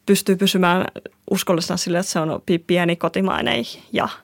pystyy 0.05 0.35
pysymään 0.35 0.85
uskollisena 1.31 1.77
sille, 1.77 1.99
että 1.99 2.11
se 2.11 2.19
on 2.19 2.41
pieni 2.67 2.95
kotimainen 2.95 3.63
ja– 3.91 4.09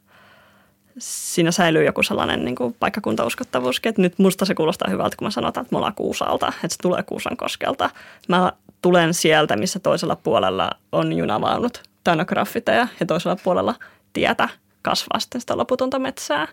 siinä 1.00 1.52
säilyy 1.52 1.86
joku 1.86 2.04
sellainen 2.04 2.46
niin 2.46 2.56
kuin 2.56 2.76
paikkakuntauskottavuuskin, 2.80 3.90
että 3.90 4.02
nyt 4.02 4.20
musta 4.20 4.46
se 4.46 4.56
kuulostaa 4.56 4.90
hyvältä, 4.90 5.18
kun 5.18 5.26
mä 5.28 5.32
sanotaan, 5.32 5.62
että 5.62 5.74
me 5.74 5.78
ollaan 5.78 5.96
Kuusalta, 5.96 6.48
että 6.48 6.68
se 6.70 6.78
tulee 6.82 7.04
Kuusankoskelta. 7.04 7.90
Mä 8.28 8.52
tulen 8.82 9.14
sieltä, 9.14 9.56
missä 9.56 9.80
toisella 9.80 10.16
puolella 10.16 10.72
on 10.92 11.14
junavaunut 11.14 11.84
täynnä 12.04 12.26
graffiteja 12.26 12.88
ja 13.00 13.06
toisella 13.06 13.38
puolella 13.44 13.76
tietä 14.14 14.50
kasvaa 14.82 15.20
sitten 15.20 15.42
sitä 15.42 15.58
loputonta 15.58 16.00
metsää. 16.00 16.48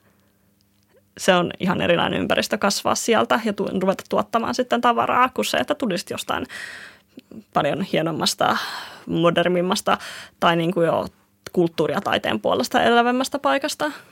Se 1.19 1.35
on 1.35 1.51
ihan 1.61 1.81
erilainen 1.81 2.21
ympäristö 2.21 2.59
kasvaa 2.59 2.95
sieltä 2.95 3.41
ja 3.45 3.53
tu- 3.53 3.81
ruveta 3.81 4.05
tuottamaan 4.09 4.55
sitten 4.55 4.81
tavaraa 4.81 5.29
kuin 5.29 5.45
se, 5.45 5.57
että 5.57 5.75
tulisi 5.75 6.07
jostain 6.11 6.47
paljon 7.55 7.83
hienommasta, 7.83 8.57
modernimmasta 9.07 9.99
tai 10.41 10.57
niin 10.57 10.75
kuin 10.75 10.87
jo 10.87 11.07
kulttuuria 11.53 12.01
taiteen 12.01 12.41
puolesta 12.41 12.83
elävämmästä 12.83 13.39
paikasta– 13.39 13.93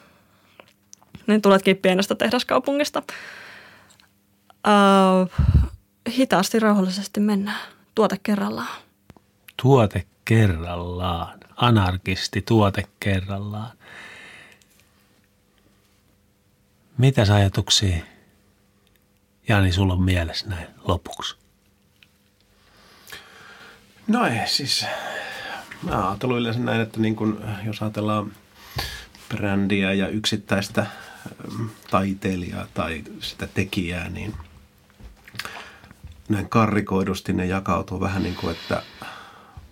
niin 1.26 1.42
tuletkin 1.42 1.76
pienestä 1.76 2.14
tehdaskaupungista. 2.14 3.02
Uh, 4.66 5.30
hitaasti, 6.16 6.58
rauhallisesti 6.58 7.20
mennään. 7.20 7.60
Tuote 7.94 8.16
kerrallaan. 8.22 8.82
Tuote 9.62 10.06
kerrallaan. 10.24 11.38
Anarkisti 11.56 12.42
tuote 12.42 12.84
kerrallaan. 13.00 13.70
Mitä 16.98 17.22
ajatuksia, 17.34 17.96
Jani, 19.48 19.72
sulla 19.72 19.92
on 19.92 20.02
mielessä 20.02 20.48
näin 20.48 20.66
lopuksi? 20.88 21.36
No 24.06 24.26
ei, 24.26 24.46
siis 24.46 24.86
mä 25.82 26.08
ajattelin 26.08 26.36
yleensä 26.36 26.60
näin, 26.60 26.80
että 26.80 27.00
niin 27.00 27.16
kun, 27.16 27.44
jos 27.64 27.82
ajatellaan 27.82 28.32
brändiä 29.28 29.92
ja 29.92 30.08
yksittäistä 30.08 30.86
taiteilijaa 31.90 32.66
tai 32.74 33.04
sitä 33.20 33.46
tekijää, 33.46 34.08
niin 34.08 34.34
näin 36.28 36.48
karrikoidusti 36.48 37.32
ne 37.32 37.46
jakautuu 37.46 38.00
vähän 38.00 38.22
niin 38.22 38.36
kuin, 38.36 38.56
että 38.56 38.82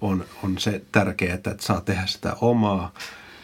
on, 0.00 0.24
on 0.42 0.58
se 0.58 0.82
tärkeää, 0.92 1.34
että 1.34 1.54
saa 1.61 1.80
tehdä 1.80 2.06
sitä 2.06 2.36
omaa 2.40 2.92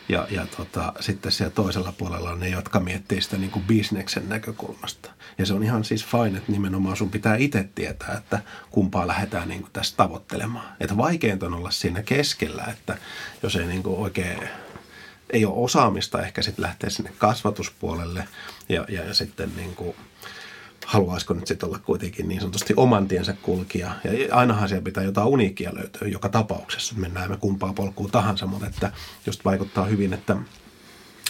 ja, 0.08 0.26
ja 0.30 0.46
tota, 0.56 0.92
sitten 1.00 1.32
siellä 1.32 1.54
toisella 1.54 1.92
puolella 1.92 2.30
on 2.30 2.40
ne, 2.40 2.48
jotka 2.48 2.80
miettii 2.80 3.20
sitä 3.20 3.36
niin 3.36 3.50
kuin 3.50 3.64
bisneksen 3.64 4.28
näkökulmasta. 4.28 5.10
Ja 5.38 5.46
se 5.46 5.54
on 5.54 5.62
ihan 5.62 5.84
siis 5.84 6.06
fine, 6.06 6.38
että 6.38 6.52
nimenomaan 6.52 6.96
sun 6.96 7.10
pitää 7.10 7.36
itse 7.36 7.68
tietää, 7.74 8.14
että 8.14 8.40
kumpaa 8.70 9.06
lähdetään 9.06 9.48
niin 9.48 9.60
kuin 9.60 9.72
tässä 9.72 9.96
tavoittelemaan. 9.96 10.76
Että 10.80 10.96
vaikeinta 10.96 11.46
on 11.46 11.54
olla 11.54 11.70
siinä 11.70 12.02
keskellä, 12.02 12.64
että 12.64 12.98
jos 13.42 13.56
ei 13.56 13.66
niin 13.66 13.82
kuin 13.82 13.98
oikein 13.98 14.48
ei 15.31 15.45
ole 15.45 15.64
osaamista 15.64 16.22
ehkä 16.22 16.43
sitten 16.43 16.62
lähteä 16.62 16.91
sinne 16.91 17.12
kasvatuspuolelle 17.18 18.29
ja, 18.68 18.85
ja, 18.89 19.05
ja 19.05 19.14
sitten 19.14 19.53
niin 19.57 19.74
kuin, 19.74 19.97
haluaisiko 20.87 21.35
nyt 21.35 21.47
sitten 21.47 21.68
olla 21.68 21.79
kuitenkin 21.79 22.29
niin 22.29 22.41
sanotusti 22.41 22.74
oman 22.77 23.09
tiensä 23.09 23.35
kulkija. 23.43 23.91
Ja 24.05 24.37
ainahan 24.37 24.68
siellä 24.68 24.85
pitää 24.85 25.05
jotain 25.05 25.29
uniikkia 25.29 25.74
löytyä 25.74 26.09
joka 26.09 26.29
tapauksessa. 26.29 26.95
Mennään 26.97 27.31
me 27.31 27.37
kumpaa 27.37 27.72
polkua 27.72 28.09
tahansa, 28.12 28.47
mutta 28.47 28.66
että 28.66 28.93
just 29.27 29.45
vaikuttaa 29.45 29.85
hyvin, 29.85 30.12
että 30.12 30.37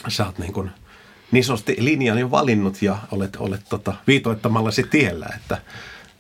sä 0.09 0.27
oot 0.27 0.39
niin 0.39 0.53
kuin 0.53 0.71
niin 1.33 1.45
sanotusti 1.45 1.77
linjan 1.79 2.19
jo 2.19 2.31
valinnut 2.31 2.83
ja 2.83 2.99
olet, 3.11 3.37
olet 3.37 3.61
tota, 3.69 3.95
viitoittamallasi 4.07 4.83
tiellä, 4.83 5.27
että, 5.37 5.59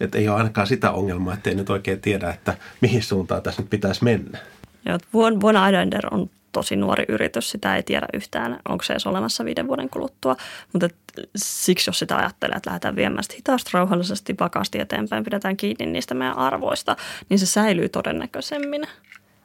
että 0.00 0.18
ei 0.18 0.28
ole 0.28 0.36
ainakaan 0.36 0.66
sitä 0.66 0.90
ongelmaa, 0.90 1.34
että 1.34 1.50
ei 1.50 1.56
nyt 1.56 1.70
oikein 1.70 2.00
tiedä, 2.00 2.30
että 2.30 2.56
mihin 2.80 3.02
suuntaan 3.02 3.42
tässä 3.42 3.62
nyt 3.62 3.70
pitäisi 3.70 4.04
mennä. 4.04 4.38
Joo, 4.86 4.98
Vuonna 5.12 5.62
on 6.10 6.30
tosi 6.56 6.76
nuori 6.76 7.04
yritys, 7.08 7.50
sitä 7.50 7.76
ei 7.76 7.82
tiedä 7.82 8.06
yhtään, 8.14 8.60
onko 8.68 8.84
se 8.84 8.92
edes 8.92 9.06
olemassa 9.06 9.44
viiden 9.44 9.68
vuoden 9.68 9.90
kuluttua. 9.90 10.36
Mutta 10.72 10.88
siksi, 11.36 11.90
jos 11.90 11.98
sitä 11.98 12.16
ajattelee, 12.16 12.56
että 12.56 12.70
lähdetään 12.70 12.96
viemään 12.96 13.24
hitaasti, 13.36 13.70
rauhallisesti, 13.74 14.34
vakaasti 14.40 14.80
eteenpäin, 14.80 15.24
pidetään 15.24 15.56
kiinni 15.56 15.86
niistä 15.86 16.14
meidän 16.14 16.38
arvoista, 16.38 16.96
niin 17.28 17.38
se 17.38 17.46
säilyy 17.46 17.88
todennäköisemmin 17.88 18.82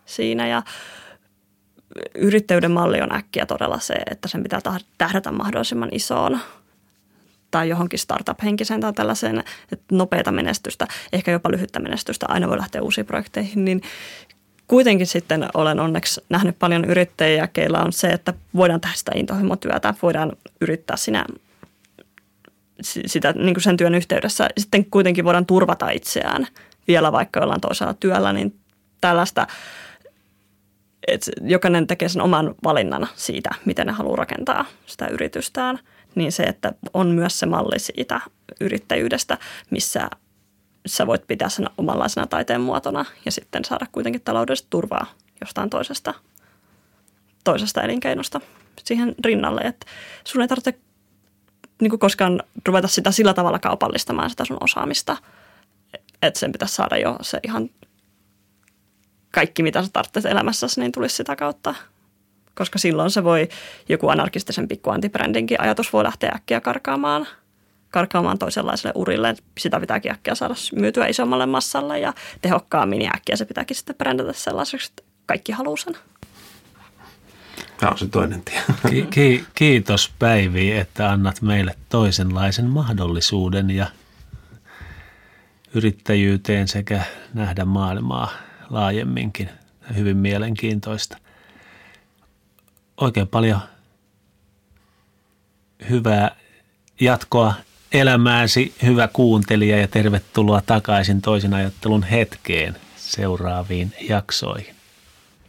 siinä. 0.06 0.48
Ja 0.48 0.64
yrittäjyyden 2.16 2.72
malli 2.72 3.02
on 3.02 3.16
äkkiä 3.16 3.46
todella 3.46 3.80
se, 3.80 3.94
että 4.12 4.28
sen 4.28 4.44
pitää 4.44 4.62
tähdätä 4.98 5.32
mahdollisimman 5.32 5.90
isoon 5.92 6.40
tai 7.52 7.70
johonkin 7.70 8.00
startup-henkiseen 8.00 8.82
tai 8.82 8.94
tällaiseen 8.94 9.44
että 9.72 9.96
nopeata 9.96 10.32
menestystä, 10.32 10.88
ehkä 11.14 11.32
jopa 11.32 11.52
lyhyttä 11.52 11.80
menestystä, 11.80 12.26
aina 12.30 12.50
voi 12.50 12.58
lähteä 12.58 12.82
uusiin 12.82 13.06
projekteihin, 13.06 13.66
niin 13.66 13.82
kuitenkin 14.72 15.08
sitten 15.08 15.48
olen 15.54 15.80
onneksi 15.80 16.22
nähnyt 16.30 16.60
paljon 16.60 16.86
yrittäjiä, 16.86 17.48
keillä 17.48 17.80
on 17.80 17.94
se, 17.94 18.08
että 18.08 18.34
voidaan 18.56 18.82
tehdä 18.82 18.96
sitä 18.96 19.12
intohimotyötä, 19.16 19.94
voidaan 20.02 20.32
yrittää 20.62 20.98
sinä 20.98 21.26
sitä, 22.82 23.32
niin 23.32 23.54
kuin 23.54 23.64
sen 23.64 23.78
työn 23.78 23.96
yhteydessä. 23.96 24.50
Sitten 24.58 24.86
kuitenkin 24.86 25.26
voidaan 25.26 25.46
turvata 25.46 25.90
itseään 25.90 26.48
vielä 26.88 27.12
vaikka 27.12 27.40
jollain 27.40 27.62
toisella 27.62 27.94
työllä, 27.94 28.34
niin 28.34 28.56
tällaista, 29.02 29.48
että 31.08 31.32
jokainen 31.42 31.88
tekee 31.88 32.10
sen 32.10 32.22
oman 32.22 32.56
valinnan 32.64 33.08
siitä, 33.16 33.50
miten 33.66 33.88
ne 33.88 33.94
haluaa 33.94 34.16
rakentaa 34.16 34.66
sitä 34.86 35.08
yritystään, 35.08 35.80
niin 36.16 36.32
se, 36.32 36.44
että 36.44 36.74
on 36.94 37.08
myös 37.08 37.40
se 37.40 37.46
malli 37.46 37.80
siitä 37.80 38.22
yrittäjyydestä, 38.62 39.38
missä 39.70 40.10
sä 40.86 41.08
voit 41.08 41.28
pitää 41.28 41.50
sen 41.50 41.70
omanlaisena 41.78 42.28
taiteen 42.28 42.62
muotona 42.62 43.06
ja 43.26 43.32
sitten 43.32 43.66
saada 43.66 43.86
kuitenkin 43.92 44.22
taloudellista 44.22 44.68
turvaa 44.70 45.06
jostain 45.42 45.70
toisesta, 45.70 46.14
toisesta 47.44 47.82
elinkeinosta 47.82 48.42
siihen 48.84 49.16
rinnalle. 49.26 49.62
Että 49.62 49.86
sun 50.24 50.42
ei 50.42 50.48
tarvitse 50.48 50.80
niin 51.82 52.00
koskaan 52.00 52.44
ruveta 52.68 52.88
sitä 52.88 53.12
sillä 53.12 53.34
tavalla 53.34 53.60
kaupallistamaan 53.60 54.30
sitä 54.30 54.46
sun 54.46 54.58
osaamista, 54.62 55.18
että 56.22 56.40
sen 56.40 56.52
pitäisi 56.52 56.76
saada 56.76 56.98
jo 56.98 57.18
se 57.22 57.40
ihan 57.44 57.70
kaikki, 59.32 59.64
mitä 59.64 59.84
sä 59.84 59.90
tarvitset 59.94 60.26
elämässäsi, 60.26 60.80
niin 60.80 60.92
tulisi 60.92 61.16
sitä 61.16 61.36
kautta. 61.36 61.76
Koska 62.56 62.80
silloin 62.80 63.12
se 63.12 63.24
voi, 63.24 63.50
joku 63.90 64.10
anarkistisen 64.10 64.68
pikku 64.68 64.90
antibrändinkin 64.90 65.62
ajatus 65.62 65.94
voi 65.94 66.04
lähteä 66.04 66.32
äkkiä 66.36 66.62
karkaamaan– 66.62 67.28
karkaamaan 67.92 68.40
toisenlaiselle 68.40 68.94
urille. 68.96 69.36
Sitä 69.58 69.80
pitääkin 69.80 70.12
äkkiä 70.12 70.36
saada 70.36 70.54
myytyä 70.76 71.08
isommalle 71.08 71.46
massalle 71.46 72.00
ja 72.00 72.14
tehokkaammin 72.42 73.02
ja 73.02 73.12
äkkiä 73.16 73.36
se 73.36 73.46
pitääkin 73.46 73.78
sitten 73.78 73.96
brändätä 73.96 74.34
sellaiseksi, 74.34 74.92
että 74.92 75.04
kaikki 75.26 75.52
haluaa 75.52 75.78
sen. 75.78 75.98
Tämä 77.78 77.92
on 77.92 77.98
se 77.98 78.08
toinen 78.08 78.42
tie. 78.42 78.62
Ki- 78.90 79.08
ki- 79.10 79.46
kiitos 79.56 80.12
Päivi, 80.20 80.72
että 80.72 81.10
annat 81.10 81.42
meille 81.42 81.76
toisenlaisen 81.90 82.66
mahdollisuuden 82.66 83.70
ja 83.70 83.88
yrittäjyyteen 85.74 86.68
sekä 86.68 87.04
nähdä 87.34 87.66
maailmaa 87.66 88.32
laajemminkin. 88.70 89.50
Hyvin 89.96 90.18
mielenkiintoista. 90.18 91.18
Oikein 92.98 93.28
paljon 93.28 93.60
hyvää 95.90 96.36
jatkoa 97.00 97.54
elämääsi, 97.94 98.74
hyvä 98.84 99.08
kuuntelija 99.08 99.78
ja 99.78 99.88
tervetuloa 99.88 100.62
takaisin 100.66 101.22
toisin 101.22 101.54
ajattelun 101.54 102.04
hetkeen 102.04 102.76
seuraaviin 102.96 103.94
jaksoihin. 104.10 104.81